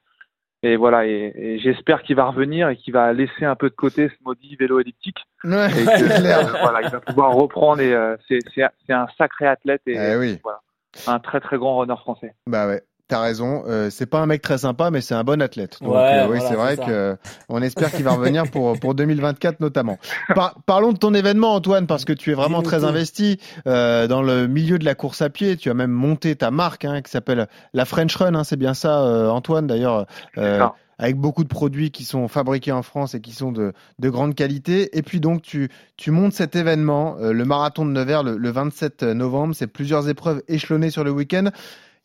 [0.62, 3.74] Et voilà, et, et j'espère qu'il va revenir et qu'il va laisser un peu de
[3.74, 5.18] côté ce maudit vélo elliptique.
[5.44, 9.82] Ouais, Et que, euh, voilà, il va pouvoir reprendre et euh, c'est un sacré athlète
[9.86, 10.38] et Eh oui.
[10.42, 10.60] voilà,
[11.06, 12.34] un très très grand runner français.
[12.46, 12.82] Bah ouais.
[13.08, 15.78] T'as raison, euh, c'est pas un mec très sympa, mais c'est un bon athlète.
[15.80, 16.84] Donc Ouais, euh, oui, voilà, c'est vrai ça.
[16.84, 17.16] que
[17.48, 19.98] on espère qu'il va revenir pour pour 2024 notamment.
[20.34, 23.38] Par- parlons de ton événement, Antoine, parce que tu es vraiment très investi
[23.68, 25.56] euh, dans le milieu de la course à pied.
[25.56, 28.34] Tu as même monté ta marque hein, qui s'appelle la French Run.
[28.34, 29.68] hein, c'est bien ça, euh, Antoine.
[29.68, 30.66] D'ailleurs, euh,
[30.98, 34.34] avec beaucoup de produits qui sont fabriqués en France et qui sont de de grande
[34.34, 34.96] qualité.
[34.98, 38.50] Et puis donc tu tu montes cet événement, euh, le marathon de Nevers, le, le
[38.50, 39.54] 27 novembre.
[39.54, 41.50] C'est plusieurs épreuves échelonnées sur le week-end.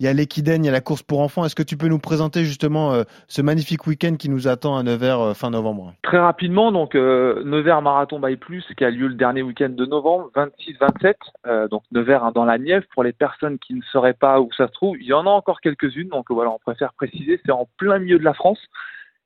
[0.01, 1.45] Il y a l'équidène, il y a la course pour enfants.
[1.45, 4.81] Est-ce que tu peux nous présenter justement euh, ce magnifique week-end qui nous attend à
[4.81, 5.93] Nevers euh, fin novembre?
[6.01, 9.85] Très rapidement, donc euh, Nevers Marathon by Plus qui a lieu le dernier week-end de
[9.85, 11.13] novembre, 26-27.
[11.45, 12.83] Euh, donc Nevers hein, dans la Nièvre.
[12.95, 15.29] Pour les personnes qui ne sauraient pas où ça se trouve, il y en a
[15.29, 16.09] encore quelques-unes.
[16.09, 18.59] Donc voilà, on préfère préciser, c'est en plein milieu de la France.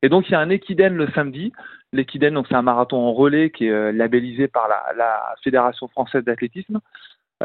[0.02, 1.54] Et donc il y a un équidène le samedi.
[1.94, 6.82] L'équidène, donc c'est un marathon en relais qui est labellisé par la Fédération française d'athlétisme.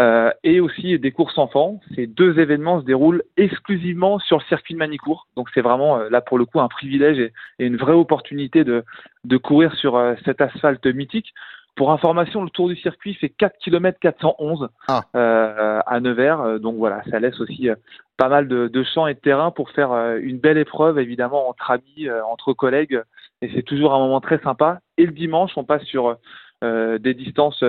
[0.00, 1.80] Euh, et aussi des courses enfants.
[1.94, 5.26] Ces deux événements se déroulent exclusivement sur le circuit de Manicourt.
[5.36, 8.64] Donc c'est vraiment euh, là pour le coup un privilège et, et une vraie opportunité
[8.64, 8.82] de,
[9.24, 11.34] de courir sur euh, cet asphalte mythique.
[11.76, 14.68] Pour information, le tour du circuit fait 4 km 411
[15.16, 16.40] euh, à Nevers.
[16.40, 17.68] Euh, Donc voilà, ça laisse aussi
[18.16, 21.72] pas mal de, de champs et de terrain pour faire une belle épreuve, évidemment, entre
[21.72, 23.02] amis, entre collègues.
[23.42, 24.80] Et c'est toujours un moment très sympa.
[24.96, 26.16] Et le dimanche, on passe sur
[26.62, 27.64] des distances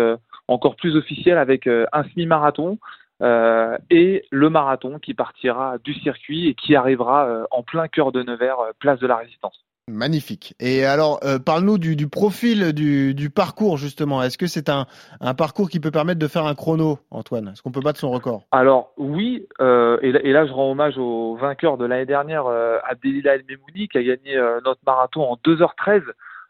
[0.47, 2.77] encore plus officielles avec euh, un semi-marathon
[3.21, 8.11] euh, et le marathon qui partira du circuit et qui arrivera euh, en plein cœur
[8.11, 9.63] de Nevers, euh, place de la Résistance.
[9.87, 10.55] Magnifique.
[10.59, 14.23] Et alors, parle-nous du, du profil du, du parcours justement.
[14.23, 14.85] Est-ce que c'est un,
[15.19, 17.49] un parcours qui peut permettre de faire un chrono, Antoine?
[17.49, 18.43] Est-ce qu'on peut battre son record?
[18.51, 22.45] Alors oui, et, là, et là, je rends hommage au vainqueur de l'année dernière,
[22.87, 26.03] Abdelila El Memouni, qui a gagné notre marathon en 2h13.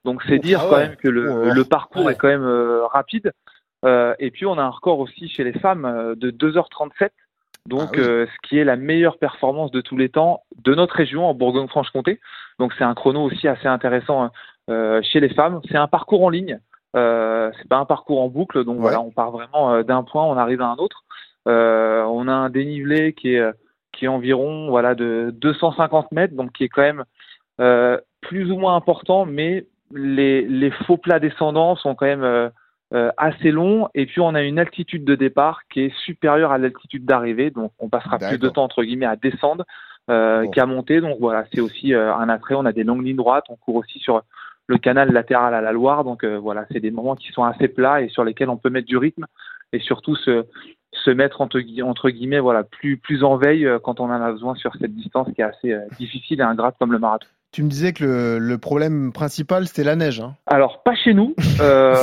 [0.04, 2.14] Donc c'est dire ah quand même que le, Oh, le parcours ouais.
[2.14, 2.46] est quand même
[2.92, 3.32] rapide.
[3.86, 7.10] Euh, et puis on a un record aussi chez les femmes euh, de 2h37,
[7.66, 8.00] donc Ah oui.
[8.00, 11.34] euh, ce qui est la meilleure performance de tous les temps de notre région en
[11.34, 12.20] Bourgogne-Franche-Comté.
[12.60, 14.30] Donc c'est un chrono aussi assez intéressant
[14.70, 15.62] euh, chez les femmes.
[15.70, 16.60] C'est un parcours en ligne,
[16.94, 20.62] c'est pas un parcours en boucle, donc voilà, on part vraiment d'un point, on arrive
[20.62, 21.04] à un autre.
[21.46, 23.52] On a un dénivelé qui est
[23.94, 27.06] qui est environ voilà de 250 mètres, donc qui est quand même
[28.22, 32.52] plus ou moins important, mais les, les faux plats descendants sont quand même
[33.18, 33.88] assez longs.
[33.94, 37.72] Et puis on a une altitude de départ qui est supérieure à l'altitude d'arrivée, donc
[37.80, 39.66] on passera plus de temps entre guillemets à descendre
[40.10, 41.00] euh, qu'à monter.
[41.02, 42.56] Donc voilà, c'est aussi euh, un attrait.
[42.56, 44.24] On a des longues lignes droites, on court aussi sur
[44.68, 46.04] le canal latéral à la Loire.
[46.04, 48.70] Donc euh, voilà, c'est des moments qui sont assez plats et sur lesquels on peut
[48.70, 49.26] mettre du rythme
[49.74, 50.46] et surtout se,
[50.92, 54.22] se mettre entre, gui- entre guillemets voilà plus plus en veille euh, quand on en
[54.22, 57.28] a besoin sur cette distance qui est assez euh, difficile et ingrate comme le marathon.
[57.52, 60.22] Tu me disais que le, le problème principal, c'était la neige.
[60.22, 61.96] Hein Alors, pas chez nous, euh,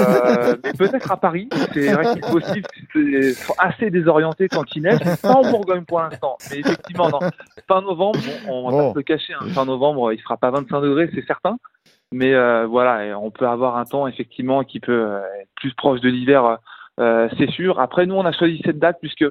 [0.62, 1.49] mais peut-être à Paris.
[1.72, 4.99] C'est vrai qu'il est possible c'est assez désorienté quand il neige.
[5.22, 7.20] Pas en Bourgogne pour l'instant, mais effectivement, non.
[7.66, 8.78] Fin novembre, bon, on va Oh.
[8.88, 9.32] pas se le cacher.
[9.40, 9.46] hein.
[9.55, 11.57] Fin novembre, il fera pas 25 degrés, c'est certain.
[12.12, 16.01] Mais euh, voilà, on peut avoir un temps effectivement qui peut euh, être plus proche
[16.01, 16.59] de l'hiver,
[17.01, 17.80] euh, c'est sûr.
[17.80, 19.24] Après, nous, on a choisi cette date puisque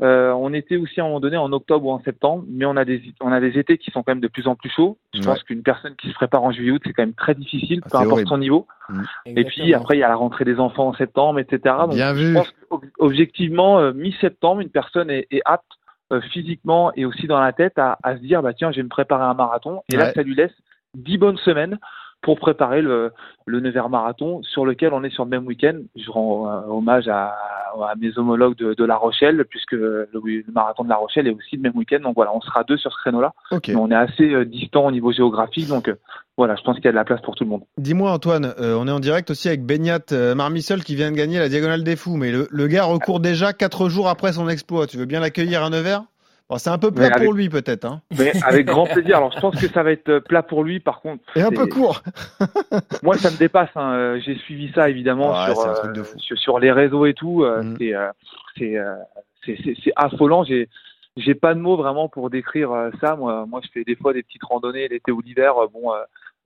[0.00, 2.76] euh, on était aussi à un moment donné en octobre ou en septembre, mais on
[2.76, 4.96] a des on a des étés qui sont quand même de plus en plus chauds.
[5.12, 5.26] Je Ouais.
[5.26, 7.88] pense qu'une personne qui se prépare en juillet août, c'est quand même très difficile, peu
[7.90, 8.28] c'est importe horrible.
[8.28, 8.66] son niveau.
[8.88, 9.02] Mm.
[9.26, 11.74] Et puis après, il y a la rentrée des enfants en septembre, etc.
[11.80, 12.34] Donc, Bien je vu.
[12.34, 12.52] pense
[12.98, 15.64] qu'objectivement, euh, mi-septembre, une personne est, est apte
[16.12, 18.82] euh, physiquement et aussi dans la tête à, à se dire, bah tiens, je vais
[18.82, 19.82] me préparer à un marathon.
[19.90, 20.04] Et Ouais.
[20.04, 20.54] là, ça lui laisse
[20.94, 21.78] dix bonnes semaines
[22.20, 23.12] pour préparer le,
[23.46, 25.78] le Nevers Marathon sur lequel on est sur le même week-end.
[25.96, 27.36] Je rends euh, hommage à,
[27.74, 31.34] à mes homologues de, de La Rochelle, puisque le, le marathon de La Rochelle est
[31.34, 32.00] aussi le même week-end.
[32.02, 33.32] Donc voilà, on sera deux sur ce créneau-là.
[33.52, 35.68] Mais on est assez euh, distant au niveau géographique.
[35.68, 35.94] Donc euh,
[36.36, 37.62] voilà, je pense qu'il y a de la place pour tout le monde.
[37.78, 40.00] Dis-moi Antoine, euh, on est en direct aussi avec Beignat
[40.34, 43.52] Marmissol qui vient de gagner la Diagonale des Fous, mais le, le gars recourt déjà
[43.52, 44.86] quatre jours après son exploit.
[44.86, 46.02] Tu veux bien l'accueillir à Nevers?
[46.48, 47.84] Bon, C'est un peu plat avec- pour lui peut-être.
[47.84, 49.16] Hein Mais avec grand plaisir.
[49.18, 50.80] Alors je pense que ça va être euh, plat pour lui.
[50.80, 52.02] Par contre, Et un peu court.
[53.02, 53.70] Moi, ça me dépasse.
[53.76, 53.92] hein.
[53.92, 57.44] Euh, J'ai suivi ça évidemment Ouais, sur, euh, sur sur les réseaux et tout.
[57.44, 57.76] Euh, Mm.
[57.78, 58.08] C'est euh,
[58.56, 60.44] c'est euh, affolant.
[60.44, 60.68] J'ai
[61.16, 62.70] j'ai pas de mots vraiment pour décrire
[63.00, 63.16] ça.
[63.16, 65.54] Moi, moi, je fais des fois des petites randonnées l'été ou l'hiver.
[65.72, 65.96] Bon, euh,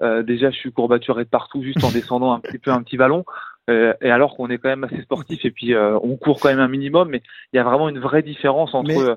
[0.02, 2.96] euh, déjà, je suis courbaturé de partout juste en descendant un petit peu un petit
[2.96, 3.24] ballon.
[3.70, 6.48] Euh, et alors qu'on est quand même assez sportif et puis euh, on court quand
[6.48, 7.22] même un minimum, mais
[7.52, 9.14] il y a vraiment une vraie différence entre Mais- euh,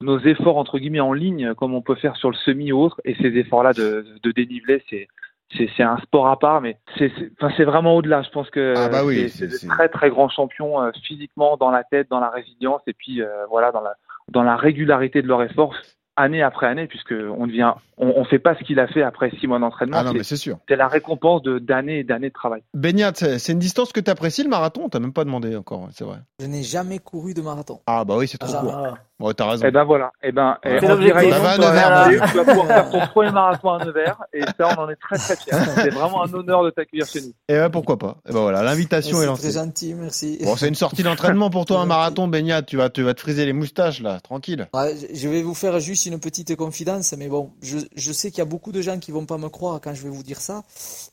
[0.00, 3.00] nos efforts entre guillemets en ligne, comme on peut faire sur le semi ou autre,
[3.04, 5.08] et ces efforts-là de, de dénivelé, c'est
[5.56, 8.22] c'est c'est un sport à part, mais c'est enfin c'est vraiment au-delà.
[8.22, 11.70] Je pense que Ah bah oui, c'est- de très très grands champions euh, physiquement, dans
[11.70, 13.94] la tête, dans la résilience, et puis euh, voilà dans la
[14.30, 15.74] dans la régularité de leur effort.
[16.20, 19.30] année après année, puisque on devient, on, on fait pas ce qu'il a fait après
[19.38, 19.98] six mois d'entraînement.
[20.00, 20.58] Ah non, mais c'est sûr.
[20.68, 22.60] C'est la récompense de d'années et d'années de travail.
[22.74, 24.82] Beignat, c'est une distance que tu apprécies le marathon?
[24.86, 26.18] On t'a même pas demandé encore, c'est vrai.
[26.40, 27.78] Je n'ai jamais couru de marathon.
[27.86, 28.74] Ah bah oui, c'est trop Ah, court.
[28.76, 28.94] ah.
[29.20, 29.66] Bon, t'as raison.
[29.66, 30.12] Et ben voilà.
[30.22, 30.76] Et ben, Ouais.
[30.76, 32.30] eh, C'est Nevers, RMC, alors.
[32.30, 35.16] tu vas pouvoir faire ton premier marathon à Nevers, et ça, on en est très
[35.18, 35.52] très fiers.
[35.74, 37.32] C'est vraiment un honneur de t'accueillir chez nous.
[37.48, 39.50] Et ben pourquoi pas Et ben voilà, l'invitation est lancée.
[39.50, 40.38] très gentil, merci.
[40.44, 42.62] Bon, c'est une sortie d'entraînement pour toi, un marathon, Beignat.
[42.62, 44.68] Tu vas, tu vas te friser les moustaches là, tranquille.
[44.72, 48.38] Ouais, je vais vous faire juste une petite confidence, mais bon, je, je sais qu'il
[48.38, 50.40] y a beaucoup de gens qui vont pas me croire quand je vais vous dire
[50.40, 50.62] ça,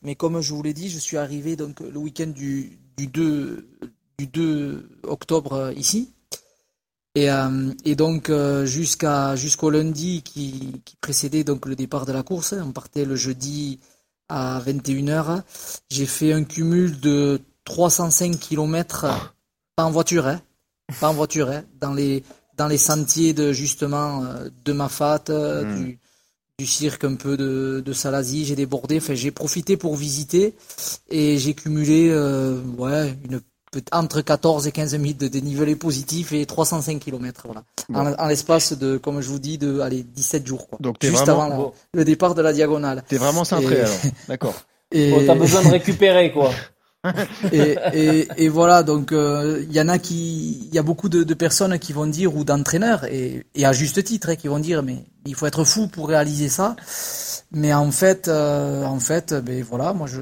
[0.02, 3.68] mais comme je vous l'ai dit, je suis arrivé donc le week-end du, du 2
[4.18, 6.14] du 2 octobre euh, ici,
[7.16, 12.12] et, euh, et donc euh, jusqu'à jusqu'au lundi qui, qui précédait donc le départ de
[12.12, 13.80] la course, on partait le jeudi
[14.28, 15.42] à 21h,
[15.90, 19.06] j'ai fait un cumul de 305 km,
[19.76, 20.42] pas en voiture, hein,
[21.00, 22.22] pas en voiture, hein, dans les
[22.58, 25.74] dans les sentiers de justement euh, de Mafat, Hmm.
[25.76, 25.98] du,
[26.58, 30.54] du cirque un peu de, de Salazie, j'ai débordé, enfin j'ai profité pour visiter
[31.08, 33.40] et j'ai cumulé euh, ouais une
[33.92, 38.00] entre 14 et 15 000 de dénivelé positif et 305 km voilà Bon.
[38.00, 41.16] en, en l'espace de comme je vous dis de allez 17 jours quoi Donc juste
[41.24, 41.72] vraiment- avant la- bon.
[41.94, 43.94] le départ de la diagonale T'es vraiment cintré Et- alors.
[44.28, 44.54] D'accord.
[44.92, 46.50] et Bon, t'as besoin de récupérer, quoi.
[47.52, 51.08] et, et, et voilà, donc euh, il y en a qui, il y a beaucoup
[51.08, 54.48] de, de personnes qui vont dire ou d'entraîneurs et, et à juste titre, hein, qui
[54.48, 56.74] vont dire mais il faut être fou pour réaliser ça.
[57.52, 60.20] Mais en fait, euh, en fait, ben voilà, moi je,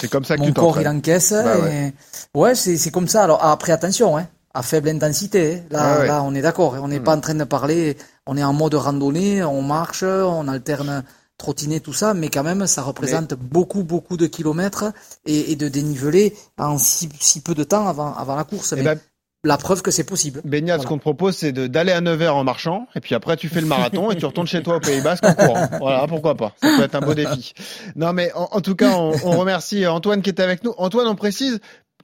[0.00, 1.32] C'est comme ça que mon tu corps il encaisse.
[1.32, 1.92] Bah et- ouais.
[2.34, 3.24] ouais, c'est c'est comme ça.
[3.24, 5.58] Alors après attention, hein, à faible intensité.
[5.58, 5.66] hein.
[5.70, 6.06] Là, ouais.
[6.06, 6.74] là on est d'accord.
[6.76, 6.80] hein.
[6.82, 7.04] On n'est Hmm.
[7.04, 7.96] pas en train de parler.
[8.26, 11.04] On est en mode randonnée, on marche, on alterne
[11.38, 14.84] trottinette, tout ça, mais quand même, ça représente beaucoup, beaucoup de kilomètres
[15.26, 18.72] et, et de dénivelé en si, si peu de temps avant, avant la course.
[18.74, 19.00] Eh Mais ben,
[19.44, 20.40] la preuve que c'est possible.
[20.44, 23.36] Beignat, ce qu'on te propose, c'est de- d'aller à Nevers en marchant, et puis après
[23.36, 25.66] tu fais le marathon et tu retournes chez toi au Pays Basque en courant.
[25.80, 26.52] Voilà, pourquoi pas.
[26.56, 27.52] Ça peut être un beau défi.
[27.96, 30.72] Non, mais en, en tout cas, on, on remercie Antoine qui était avec nous.
[30.78, 31.60] Antoine, on précise,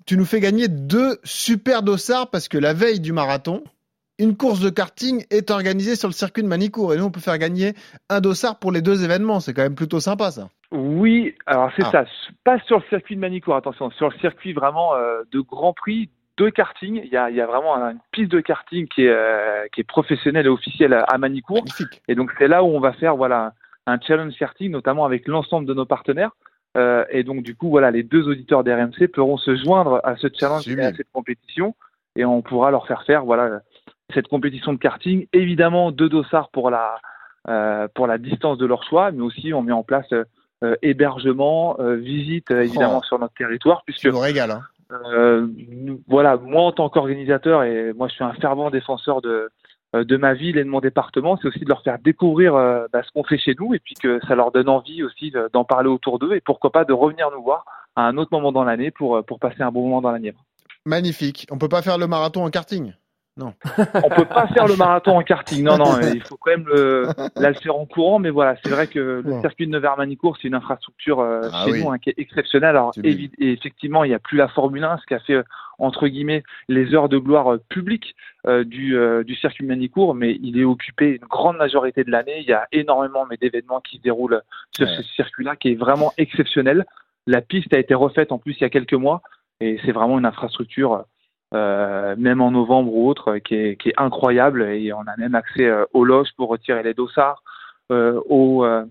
[0.07, 3.63] tu nous fais gagner deux super dossards parce que la veille du marathon,
[4.19, 7.21] une course de karting est organisée sur le circuit de Manicourt et nous on peut
[7.21, 7.75] faire gagner
[8.09, 9.39] un dossard pour les deux événements.
[9.39, 10.49] C'est quand même plutôt sympa ça.
[10.73, 11.91] Oui, alors c'est Ah.
[11.93, 12.05] ça.
[12.43, 16.11] Pas sur le circuit de Manicourt, attention, sur le circuit vraiment euh, de Grand Prix
[16.39, 17.01] de karting.
[17.05, 19.67] Il y a, il y a vraiment un- une piste de karting qui est, euh,
[19.73, 21.65] qui est professionnelle et officielle à, Manicourt.
[22.09, 23.53] Et donc c'est là où on va faire voilà
[23.87, 26.31] un challenge karting, notamment avec l'ensemble de nos partenaires.
[26.77, 30.29] Euh, et donc du coup voilà, les deux auditeurs d'RMC pourront se joindre à ce
[30.33, 31.75] challenge et à cette compétition,
[32.15, 33.61] et on pourra leur faire faire voilà
[34.15, 35.27] cette compétition de karting.
[35.33, 36.97] Évidemment deux dossards pour la
[37.49, 40.13] euh, pour la distance de leur choix, mais aussi on met en place
[40.65, 43.07] euh, hébergement, euh, visite euh, évidemment Oh.
[43.07, 44.51] sur notre territoire, puisque nous régales.
[44.51, 44.63] Hein.
[44.91, 45.47] Euh,
[46.09, 49.51] voilà, moi en tant qu'organisateur et moi je suis un fervent défenseur de
[49.97, 52.87] euh, de ma ville et de mon département, c'est aussi de leur faire découvrir euh,
[52.93, 55.49] bah, ce qu'on fait chez nous et puis que ça leur donne envie aussi de-
[55.55, 57.65] d'en parler autour d'eux et pourquoi pas de revenir nous voir
[57.97, 60.19] à un autre moment dans l'année pour euh, pour passer un bon moment dans la
[60.19, 60.45] Nièvre.
[60.85, 61.47] Magnifique.
[61.51, 62.93] On peut pas faire le marathon en karting?
[63.39, 63.55] Non.
[63.95, 67.05] On peut pas faire le marathon en karting, non non, il faut quand même le,
[67.37, 70.49] là, le faire en courant, mais voilà, c'est vrai que le circuit de Nevers-Manicourt c'est
[70.49, 71.83] une infrastructure euh, Ah chez oui.
[71.85, 72.71] nous hein, qui est exceptionnelle.
[72.71, 75.43] Alors et effectivement, il n'y a plus la Formule 1, ce qui a fait euh,
[75.79, 78.17] entre guillemets les heures de gloire euh, publiques
[78.47, 82.41] euh, du, du circuit de Manicourt, mais il est occupé une grande majorité de l'année.
[82.41, 84.95] Il y a énormément d'événements qui se déroulent sur Ouais.
[84.97, 86.87] ce circuit-là qui est vraiment exceptionnel.
[87.27, 89.23] La piste a été refaite en plus il y a quelques mois
[89.61, 91.05] et c'est vraiment une infrastructure,
[91.53, 95.67] même en novembre ou autre, qui est, qui est incroyable et on a même accès
[95.67, 97.43] euh, aux loges pour retirer les dossards,
[97.91, 98.85] euh, au, euh,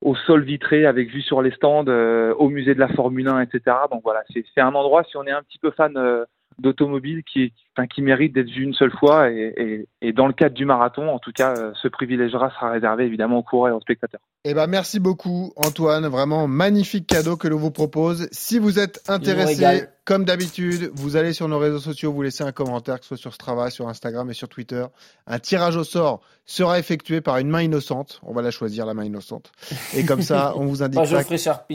[0.00, 3.40] au sol vitré avec vue sur les stands, euh, au musée de la Formule 1,
[3.40, 3.76] etc.
[3.90, 6.24] Donc voilà, c'est c'est un endroit, si on est un petit peu fan euh,
[6.58, 9.30] d'automobile, qui, enfin, qui mérite d'être vu une seule fois.
[9.30, 12.70] Et, et, et dans le cadre du marathon, en tout cas, euh, ce privilège-là sera
[12.70, 14.20] réservé évidemment aux coureurs et aux spectateurs.
[14.44, 16.06] Eh ben, merci beaucoup, Antoine.
[16.08, 18.26] Vraiment magnifique cadeau que l'on vous propose.
[18.32, 22.50] Si vous êtes intéressé, comme d'habitude, vous allez sur nos réseaux sociaux, vous laissez un
[22.50, 24.84] commentaire, que ce soit sur Strava, sur Instagram et sur Twitter.
[25.28, 28.18] Un tirage au sort sera effectué par une main innocente.
[28.24, 29.52] On va la choisir, la main innocente.
[29.94, 30.98] Et comme ça, on vous indique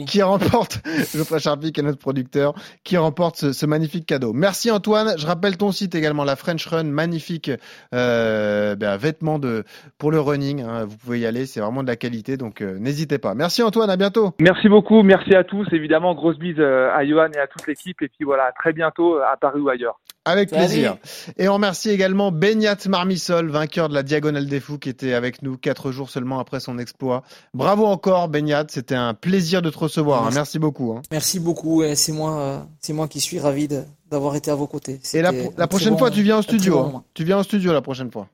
[0.04, 0.82] qui remporte,
[1.14, 2.54] Geoffrey Charpie, qui est notre producteur,
[2.84, 4.34] qui remporte ce, ce magnifique cadeau.
[4.34, 5.14] Merci Antoine.
[5.16, 7.50] Je rappelle ton site également, la French Run, magnifique
[7.94, 9.64] euh, ben, vêtements de
[9.96, 10.60] pour le running.
[10.60, 10.84] hein.
[10.84, 13.34] Vous pouvez y aller, c'est vraiment de la qualité, donc euh, n'hésitez pas.
[13.34, 14.32] Merci Antoine, à bientôt.
[14.40, 15.66] Merci beaucoup, merci à tous.
[15.72, 18.00] Évidemment, grosse bise euh, à Johan et à toute l'équipe.
[18.02, 20.00] Et puis voilà, à très bientôt euh, à Paris ou ailleurs.
[20.24, 20.60] Avec Salut.
[20.66, 20.96] plaisir.
[21.38, 25.40] Et on remercie également Beignat Marmissol, vainqueur de la Diagonale des Fous, qui était avec
[25.42, 27.22] nous quatre jours seulement après son exploit.
[27.54, 30.18] Bravo encore Beignat, c'était un plaisir de te recevoir.
[30.20, 30.24] hein.
[30.24, 30.38] Merci.
[30.38, 30.92] Merci beaucoup.
[30.92, 31.02] hein.
[31.10, 31.82] Merci beaucoup.
[31.82, 33.68] et C'est moi, c'est moi qui suis ravi
[34.10, 35.00] d'avoir été à vos côtés.
[35.14, 35.32] Et la,
[35.66, 36.74] prochaine fois, bon- tu viens au studio.
[36.82, 37.04] bon hein.
[37.14, 38.28] Tu viens au studio la prochaine fois.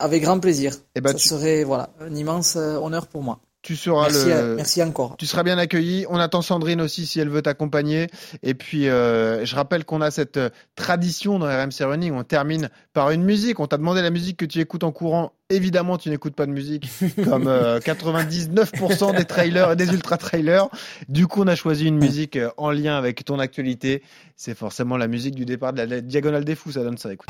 [0.00, 0.74] Avec grand plaisir.
[0.94, 3.40] Eh ben, ça tu- serait voilà un immense euh, honneur pour moi.
[3.60, 4.32] Tu seras Merci, le.
[4.32, 5.16] à- merci encore.
[5.18, 6.06] Tu seras bien accueilli.
[6.08, 8.06] On attend Sandrine aussi si elle veut t'accompagner.
[8.44, 12.12] Et puis, euh, je rappelle qu'on a cette euh, tradition dans RMC Running.
[12.12, 13.58] On termine par une musique.
[13.58, 15.32] On t'a demandé la musique que tu écoutes en courant.
[15.50, 16.88] Évidemment, tu n'écoutes pas de musique,
[17.24, 20.68] comme euh, 99% des trailers et des ultra trailers.
[21.08, 24.02] Du coup, on a choisi une musique en lien avec ton actualité.
[24.36, 26.72] C'est forcément la musique du départ de la diagonale des fous.
[26.72, 27.12] Ça donne ça.
[27.12, 27.28] Écoute.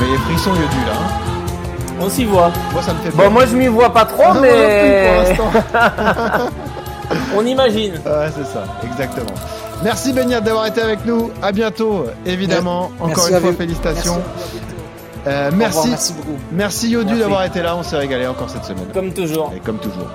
[0.00, 0.92] Met les frissons Yodu là.
[0.94, 1.96] hein.
[2.02, 2.50] On s'y voit.
[2.72, 3.30] Moi, ça me fait Bon, peur.
[3.30, 5.34] moi je m'y vois pas trop, Non, moi non mais.
[5.34, 6.50] plus, pour l'instant.
[7.36, 7.94] On imagine.
[7.94, 9.34] Ouais, c'est ça, exactement.
[9.82, 11.30] Merci Beignat d'avoir été avec nous.
[11.42, 12.90] À bientôt, évidemment.
[13.00, 13.56] Merci Encore à une fois, vous.
[13.56, 14.20] félicitations.
[14.36, 14.56] Merci
[15.26, 15.88] Euh, revoir, merci.
[15.90, 16.38] merci beaucoup.
[16.52, 17.20] Merci Yodu Merci.
[17.20, 17.76] d'avoir été là.
[17.76, 18.86] On s'est régalé encore cette semaine.
[18.94, 19.52] Comme toujours.
[19.54, 20.06] Et comme toujours.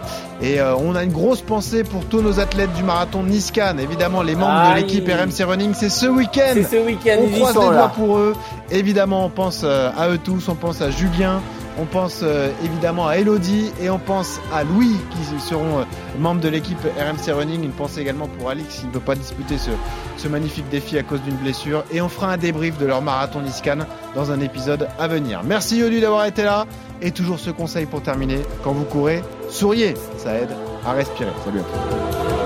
[0.42, 3.78] Et euh, on a une grosse pensée pour tous nos athlètes du marathon de Niscan.
[3.78, 6.54] Évidemment, les membres de l'équipe RMC Running, c'est ce week-end.
[6.54, 8.36] C'est ce week-end, On croise les doigts pour eux.
[8.70, 10.50] Évidemment, on pense euh, à eux tous.
[10.50, 11.42] On pense à Julien.
[11.78, 15.84] On pense euh, évidemment à Elodie et on pense à Louis qui seront euh,
[16.20, 17.64] membres de l'équipe RMC Running.
[17.64, 19.72] Une pensée également pour Alix qui ne peut pas disputer ce,
[20.16, 21.84] ce magnifique défi à cause d'une blessure.
[21.92, 23.80] Et on fera un débrief de leur marathon Niscan
[24.16, 25.42] dans un épisode à venir.
[25.44, 26.66] Merci Yodu d'avoir été là.
[27.02, 28.40] Et toujours ce conseil pour terminer.
[28.64, 29.94] Quand vous courez, souriez.
[30.18, 30.50] Ça aide
[30.86, 31.32] à respirer.
[31.44, 32.45] Salut à tous.